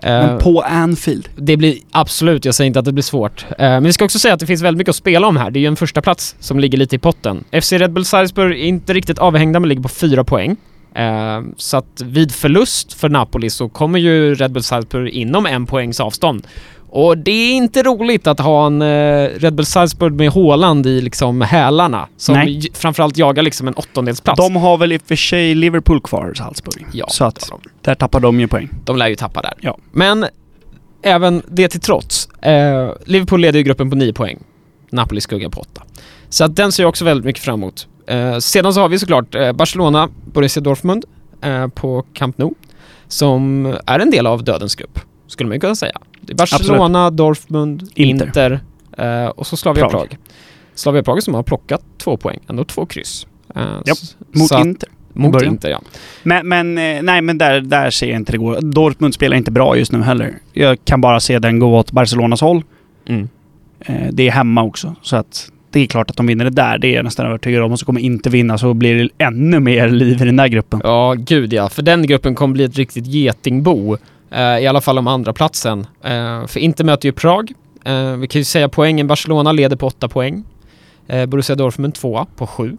Eh, 0.03 0.09
Men 0.27 0.39
på 0.39 0.61
Anfield. 0.61 1.29
det 1.35 1.57
blir 1.57 1.77
absolut, 1.91 2.45
jag 2.45 2.55
säger 2.55 2.67
inte 2.67 2.79
att 2.79 2.85
det 2.85 2.91
blir 2.93 3.03
svårt. 3.03 3.45
Eh, 3.49 3.55
men 3.57 3.83
vi 3.83 3.93
ska 3.93 4.05
också 4.05 4.19
säga 4.19 4.33
att 4.33 4.39
det 4.39 4.45
finns 4.45 4.61
väldigt 4.61 4.77
mycket 4.77 4.89
att 4.89 4.95
spela 4.95 5.27
om 5.27 5.37
här. 5.37 5.51
Det 5.51 5.59
är 5.59 5.61
ju 5.61 5.67
en 5.67 5.75
första 5.75 6.01
plats 6.01 6.35
som 6.39 6.59
ligger 6.59 6.77
lite 6.77 6.95
i 6.95 6.99
potten. 6.99 7.43
FC 7.61 7.71
Red 7.73 7.91
Bull 7.93 8.05
Salzburg 8.05 8.51
är 8.59 8.63
inte 8.65 8.93
riktigt 8.93 9.19
avhängda 9.19 9.59
men 9.59 9.69
ligger 9.69 9.81
på 9.81 9.89
fyra 9.89 10.23
poäng. 10.23 10.55
Eh, 10.95 11.41
så 11.57 11.77
att 11.77 12.01
vid 12.05 12.31
förlust 12.31 12.93
för 12.93 13.09
Napoli 13.09 13.49
så 13.49 13.69
kommer 13.69 13.99
ju 13.99 14.35
Red 14.35 14.51
Bull 14.51 14.63
Salzburg 14.63 15.09
inom 15.09 15.45
en 15.45 15.65
poängs 15.65 15.99
avstånd. 15.99 16.47
Och 16.91 17.17
det 17.17 17.31
är 17.31 17.53
inte 17.53 17.83
roligt 17.83 18.27
att 18.27 18.39
ha 18.39 18.65
en 18.65 18.81
eh, 18.81 19.29
Red 19.39 19.53
Bull 19.53 19.65
Salzburg 19.65 20.13
med 20.13 20.31
Haaland 20.31 20.85
i 20.85 21.01
liksom 21.01 21.41
hälarna. 21.41 22.07
Som 22.17 22.35
Nej. 22.35 22.61
framförallt 22.73 23.17
jagar 23.17 23.43
liksom 23.43 23.67
en 23.67 23.73
åttondelsplats. 23.73 24.37
De 24.37 24.55
har 24.55 24.77
väl 24.77 24.91
i 24.91 24.97
och 24.97 25.01
för 25.01 25.15
sig 25.15 25.55
Liverpool 25.55 26.01
kvar, 26.01 26.33
Salzburg. 26.35 26.85
ja, 26.91 27.05
Så 27.09 27.25
att 27.25 27.51
där 27.81 27.95
tappar 27.95 28.19
de 28.19 28.39
ju 28.39 28.47
poäng. 28.47 28.69
De 28.85 28.97
lär 28.97 29.07
ju 29.07 29.15
tappa 29.15 29.41
där. 29.41 29.53
Ja. 29.61 29.77
Men 29.91 30.25
även 31.03 31.41
det 31.47 31.67
till 31.67 31.79
trots. 31.81 32.29
Eh, 32.41 32.91
Liverpool 33.05 33.39
leder 33.41 33.59
ju 33.59 33.63
gruppen 33.63 33.89
på 33.89 33.95
9 33.95 34.13
poäng. 34.13 34.39
Napoli 34.91 35.21
skuggar 35.21 35.49
på 35.49 35.61
8. 35.61 35.83
Så 36.29 36.43
att 36.43 36.55
den 36.55 36.71
ser 36.71 36.83
jag 36.83 36.89
också 36.89 37.05
väldigt 37.05 37.25
mycket 37.25 37.43
fram 37.43 37.59
emot. 37.59 37.87
Eh, 38.07 38.37
sedan 38.37 38.73
så 38.73 38.81
har 38.81 38.89
vi 38.89 38.99
såklart 38.99 39.35
eh, 39.35 39.51
Barcelona, 39.51 40.09
Borussia 40.33 40.61
Dortmund 40.61 41.05
eh, 41.41 41.67
på 41.67 42.05
Camp 42.13 42.37
Nou. 42.37 42.53
Som 43.07 43.65
är 43.85 43.99
en 43.99 44.11
del 44.11 44.27
av 44.27 44.43
dödens 44.43 44.75
grupp, 44.75 44.99
skulle 45.27 45.47
man 45.47 45.55
ju 45.55 45.59
kunna 45.59 45.75
säga. 45.75 45.99
Barcelona, 46.37 47.09
Dortmund, 47.09 47.89
Inter. 47.95 48.25
Inter, 48.25 48.59
eh, 48.97 49.25
och 49.29 49.47
så 49.47 49.57
Slavia 49.57 49.89
Prag. 49.89 50.17
Slavia 50.75 51.03
Prag 51.03 51.23
som 51.23 51.33
har 51.33 51.43
plockat 51.43 51.81
två 51.97 52.17
poäng, 52.17 52.39
ändå 52.49 52.63
två 52.65 52.85
kryss. 52.85 53.27
Eh, 53.55 53.63
s- 53.87 54.15
Mot 54.31 54.51
att- 54.51 54.65
Inter. 54.65 54.89
Mot 55.13 55.31
början. 55.33 55.53
Inter, 55.53 55.69
ja. 55.69 55.81
Men, 56.23 56.47
men, 56.47 56.77
eh, 56.77 57.01
nej, 57.03 57.21
men 57.21 57.37
där, 57.37 57.61
där 57.61 57.89
ser 57.89 58.07
jag 58.07 58.15
inte 58.15 58.31
det 58.31 58.37
gå. 58.37 58.59
Dortmund 58.59 59.13
spelar 59.13 59.37
inte 59.37 59.51
bra 59.51 59.77
just 59.77 59.91
nu 59.91 60.01
heller. 60.01 60.33
Jag 60.53 60.77
kan 60.85 61.01
bara 61.01 61.19
se 61.19 61.39
den 61.39 61.59
gå 61.59 61.77
åt 61.77 61.91
Barcelonas 61.91 62.41
håll. 62.41 62.63
Mm. 63.07 63.29
Eh, 63.79 64.07
det 64.11 64.27
är 64.27 64.31
hemma 64.31 64.63
också, 64.63 64.95
så 65.01 65.15
att 65.15 65.51
det 65.71 65.79
är 65.79 65.85
klart 65.87 66.09
att 66.09 66.17
de 66.17 66.27
vinner 66.27 66.45
det 66.45 66.51
där. 66.51 66.77
Det 66.77 66.87
är 66.87 66.95
jag 66.95 67.05
nästan 67.05 67.25
övertygad 67.25 67.63
om. 67.63 67.71
Och 67.71 67.79
så 67.79 67.85
kommer 67.85 68.01
inte 68.01 68.29
vinna 68.29 68.57
så 68.57 68.73
blir 68.73 68.95
det 68.95 69.09
ännu 69.25 69.59
mer 69.59 69.89
liv 69.89 70.21
i 70.21 70.25
den 70.25 70.35
där 70.35 70.47
gruppen. 70.47 70.81
Ja, 70.83 71.15
gud 71.17 71.53
ja. 71.53 71.69
För 71.69 71.81
den 71.81 72.07
gruppen 72.07 72.35
kommer 72.35 72.53
bli 72.53 72.63
ett 72.63 72.75
riktigt 72.75 73.07
getingbo. 73.07 73.97
Eh, 74.31 74.59
I 74.59 74.67
alla 74.67 74.81
fall 74.81 74.97
om 74.97 75.07
andra 75.07 75.33
platsen. 75.33 75.87
Eh, 76.03 76.47
för 76.47 76.57
Inter 76.57 76.83
möter 76.83 77.07
ju 77.09 77.13
Prag. 77.13 77.51
Eh, 77.85 78.11
vi 78.11 78.27
kan 78.27 78.39
ju 78.39 78.45
säga 78.45 78.69
poängen. 78.69 79.07
Barcelona 79.07 79.51
leder 79.51 79.75
på 79.75 79.87
8 79.87 80.07
poäng. 80.07 80.43
Borussia 81.27 81.55
Dortmund 81.55 81.95
tvåa 81.95 82.25
på 82.35 82.47
7. 82.47 82.77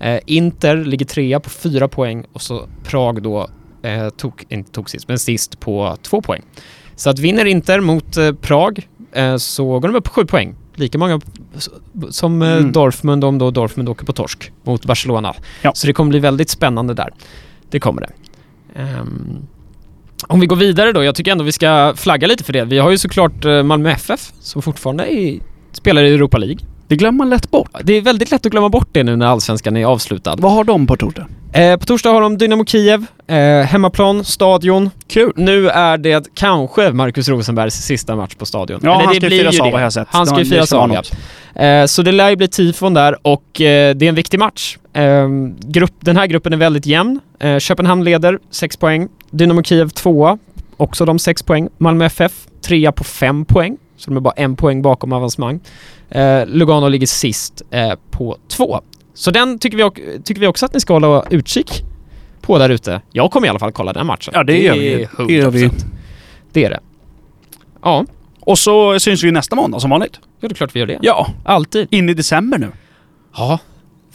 Eh, 0.00 0.20
Inter 0.26 0.76
ligger 0.76 1.06
trea 1.06 1.40
på 1.40 1.50
4 1.50 1.88
poäng 1.88 2.24
och 2.32 2.42
så 2.42 2.68
Prag 2.84 3.22
då 3.22 3.48
tog, 4.16 4.44
inte 4.48 4.70
tog 4.72 4.90
sist, 4.90 5.08
men 5.08 5.18
sist 5.18 5.60
på 5.60 5.96
2 6.02 6.22
poäng. 6.22 6.42
Så 6.94 7.10
att 7.10 7.18
vinner 7.18 7.44
Inter 7.44 7.80
mot 7.80 8.16
Prag 8.40 8.88
så 9.38 9.78
går 9.80 9.88
de 9.88 9.96
upp 9.96 10.04
på 10.04 10.10
7 10.10 10.24
poäng. 10.26 10.54
Lika 10.74 10.98
många 10.98 11.20
som 12.10 12.42
Mm. 12.42 12.72
Dortmund 12.72 13.24
om 13.24 13.38
då 13.38 13.50
Dortmund 13.50 13.88
åker 13.88 14.06
på 14.06 14.12
torsk 14.12 14.52
mot 14.64 14.86
Barcelona. 14.86 15.34
Ja. 15.62 15.72
Så 15.74 15.86
det 15.86 15.92
kommer 15.92 16.08
bli 16.08 16.18
väldigt 16.18 16.50
spännande 16.50 16.94
där. 16.94 17.10
Det 17.70 17.80
kommer 17.80 18.00
det. 18.02 18.10
Ehm, 18.80 19.46
om 20.28 20.40
vi 20.40 20.46
går 20.46 20.56
vidare 20.56 20.92
då, 20.92 21.04
jag 21.04 21.14
tycker 21.14 21.32
ändå 21.32 21.44
vi 21.44 21.52
ska 21.52 21.94
flagga 21.96 22.26
lite 22.26 22.44
för 22.44 22.52
det. 22.52 22.64
Vi 22.64 22.78
har 22.78 22.90
ju 22.90 22.98
såklart 22.98 23.44
eh, 23.44 23.62
Malmö 23.62 23.90
FF 23.90 24.20
som 24.40 24.62
fortfarande 24.62 25.14
är, 25.14 25.38
spelar 25.72 26.02
i 26.04 26.14
Europa 26.14 26.38
League. 26.38 26.58
Det 26.88 26.96
glömmer 26.96 27.18
man 27.18 27.30
lätt 27.30 27.50
bort. 27.50 27.70
Det 27.82 27.92
är 27.92 28.00
väldigt 28.00 28.30
lätt 28.30 28.46
att 28.46 28.52
glömma 28.52 28.68
bort 28.68 28.88
det 28.92 29.02
nu 29.02 29.16
när 29.16 29.26
allsvenskan 29.26 29.76
är 29.76 29.84
avslutad. 29.84 30.36
Vad 30.38 30.52
har 30.52 30.64
de 30.64 30.86
på 30.86 30.96
torsdag? 30.96 31.26
Eh, 31.52 31.76
på 31.76 31.86
torsdag 31.86 32.10
har 32.10 32.20
de 32.20 32.38
Dynamo 32.38 32.64
Kiev, 32.64 33.06
eh, 33.26 33.36
hemmaplan, 33.66 34.24
stadion. 34.24 34.90
Kul! 35.08 35.32
Nu 35.36 35.68
är 35.68 35.98
det 35.98 36.28
kanske 36.34 36.92
Marcus 36.92 37.28
Rosenbergs 37.28 37.74
sista 37.74 38.16
match 38.16 38.34
på 38.34 38.46
stadion. 38.46 38.80
Ja, 38.82 38.90
Eller 38.90 39.04
han 39.04 39.14
det 39.14 39.20
ska 39.20 39.26
blir 39.26 39.38
firas 39.38 39.60
av 39.60 39.72
har 39.72 39.80
jag 39.80 39.92
sett. 39.92 40.08
Han 40.10 40.26
ska 40.26 40.38
ju 40.38 40.44
firas 40.44 40.72
av, 40.72 40.94
ja. 41.54 41.62
Eh, 41.62 41.86
så 41.86 42.02
det 42.02 42.12
lär 42.12 42.30
ju 42.30 42.36
bli 42.36 42.48
tifon 42.48 42.94
där 42.94 43.16
och 43.22 43.60
eh, 43.60 43.94
det 43.94 44.04
är 44.06 44.08
en 44.08 44.14
viktig 44.14 44.38
match. 44.38 44.78
Eh, 44.96 45.28
grupp, 45.58 45.94
den 46.00 46.16
här 46.16 46.26
gruppen 46.26 46.52
är 46.52 46.56
väldigt 46.56 46.86
jämn. 46.86 47.20
Eh, 47.38 47.58
Köpenhamn 47.58 48.04
leder 48.04 48.38
6 48.50 48.76
poäng. 48.76 49.08
Dynamo 49.30 49.62
Kiev 49.62 49.88
tvåa, 49.88 50.38
också 50.76 51.04
de 51.04 51.18
6 51.18 51.42
poäng. 51.42 51.68
Malmö 51.78 52.04
FF 52.04 52.46
trea 52.62 52.92
på 52.92 53.04
5 53.04 53.44
poäng. 53.44 53.76
Så 53.96 54.10
de 54.10 54.16
är 54.16 54.20
bara 54.20 54.34
en 54.36 54.56
poäng 54.56 54.82
bakom 54.82 55.12
avancemang. 55.12 55.60
Eh, 56.10 56.46
Lugano 56.46 56.88
ligger 56.88 57.06
sist 57.06 57.62
eh, 57.70 57.92
på 58.10 58.36
2. 58.48 58.80
Så 59.14 59.30
den 59.30 59.58
tycker 59.58 59.76
vi, 59.76 59.90
tycker 60.22 60.40
vi 60.40 60.46
också 60.46 60.66
att 60.66 60.74
ni 60.74 60.80
ska 60.80 60.92
hålla 60.92 61.24
utkik 61.30 61.82
på 62.40 62.58
där 62.58 62.68
ute. 62.68 63.00
Jag 63.12 63.30
kommer 63.30 63.46
i 63.46 63.50
alla 63.50 63.58
fall 63.58 63.72
kolla 63.72 63.92
den 63.92 64.06
matchen. 64.06 64.32
Ja, 64.34 64.42
det 64.44 64.58
gör 64.62 64.74
vi. 64.74 65.08
Det 65.26 65.32
gör 65.32 65.50
vi. 65.50 65.66
100%. 65.66 65.72
Det 66.52 66.64
är 66.64 66.70
det. 66.70 66.80
Ja, 67.82 68.04
Och 68.40 68.58
så 68.58 69.00
syns 69.00 69.24
vi 69.24 69.30
nästa 69.30 69.56
måndag 69.56 69.80
som 69.80 69.90
vanligt. 69.90 70.20
ja 70.40 70.48
det 70.48 70.52
är 70.52 70.54
klart 70.56 70.74
vi 70.76 70.80
gör 70.80 70.86
det. 70.86 70.98
Ja, 71.02 71.26
Alltid. 71.44 71.88
in 71.90 72.08
i 72.08 72.14
december 72.14 72.58
nu. 72.58 72.70
Ja. 73.36 73.58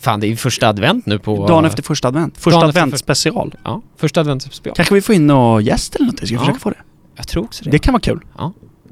Fan, 0.02 0.20
det 0.20 0.28
är 0.28 0.30
ju 0.30 0.36
första 0.36 0.68
advent 0.70 1.06
nu 1.06 1.20
på... 1.20 1.48
Dagen 1.48 1.66
efter 1.66 1.84
första 1.84 2.08
advent. 2.08 2.38
Första 2.38 2.60
Dagen 2.60 2.70
advent 2.70 2.92
för- 2.92 2.98
special. 2.98 3.56
Ja, 3.64 3.82
första 3.98 4.22
adventsspel. 4.22 4.74
Kanske 4.76 4.94
vi 4.96 5.02
får 5.02 5.16
in 5.16 5.30
och 5.30 5.62
gäst 5.62 5.96
eller 5.96 6.06
något. 6.06 6.18
Ska 6.18 6.26
vi 6.26 6.34
Ja. 6.34 6.40
försöka 6.40 6.60
få 6.60 6.70
det? 6.70 6.76
Jag 7.16 7.28
tror 7.28 7.44
också 7.44 7.64
det. 7.64 7.70
Det 7.72 7.80
kan 7.80 7.94
vara 7.94 8.02
kul. 8.02 8.20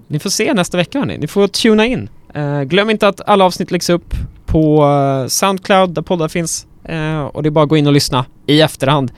Ni 0.08 0.20
får 0.20 0.30
se 0.30 0.54
nästa 0.54 0.78
vecka 0.78 1.00
hörni. 1.00 1.18
Ni 1.18 1.28
får 1.28 1.48
tuna 1.48 1.86
in. 1.86 2.10
Eh, 2.34 2.62
glöm 2.62 2.90
inte 2.90 3.08
att 3.08 3.22
alla 3.30 3.46
avsnitt 3.46 3.72
läggs 3.72 3.90
upp 3.90 4.14
på 4.46 4.84
eh, 5.24 5.28
Soundcloud 5.28 5.90
där 5.90 6.02
poddar 6.02 6.28
finns. 6.28 6.68
Eh, 6.84 7.20
och 7.22 7.44
det 7.44 7.50
är 7.50 7.52
bara 7.52 7.64
att 7.64 7.70
gå 7.70 7.78
in 7.78 7.88
och 7.88 7.94
lyssna 7.94 8.26
i 8.48 8.62
efterhand. 8.62 9.12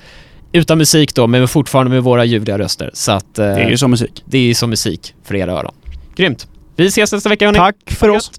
Utan 0.51 0.77
musik 0.77 1.15
då, 1.15 1.27
men 1.27 1.47
fortfarande 1.47 1.89
med 1.91 2.04
våra 2.04 2.25
ljuvliga 2.25 2.58
röster. 2.58 2.91
Så 2.93 3.12
att 3.12 3.34
Det 3.36 3.43
är 3.45 3.69
ju 3.69 3.77
som 3.77 3.91
musik. 3.91 4.23
det 4.25 4.38
är 4.49 4.54
som 4.54 4.69
musik 4.69 5.15
för 5.23 5.36
era 5.36 5.51
öron. 5.51 5.73
Grymt. 6.15 6.47
Vi 6.75 6.86
ses 6.88 7.12
nästa 7.13 7.30
vecka 7.30 7.45
hörni. 7.45 7.58
Tack 7.58 7.75
för 7.86 8.10
oss. 8.10 8.32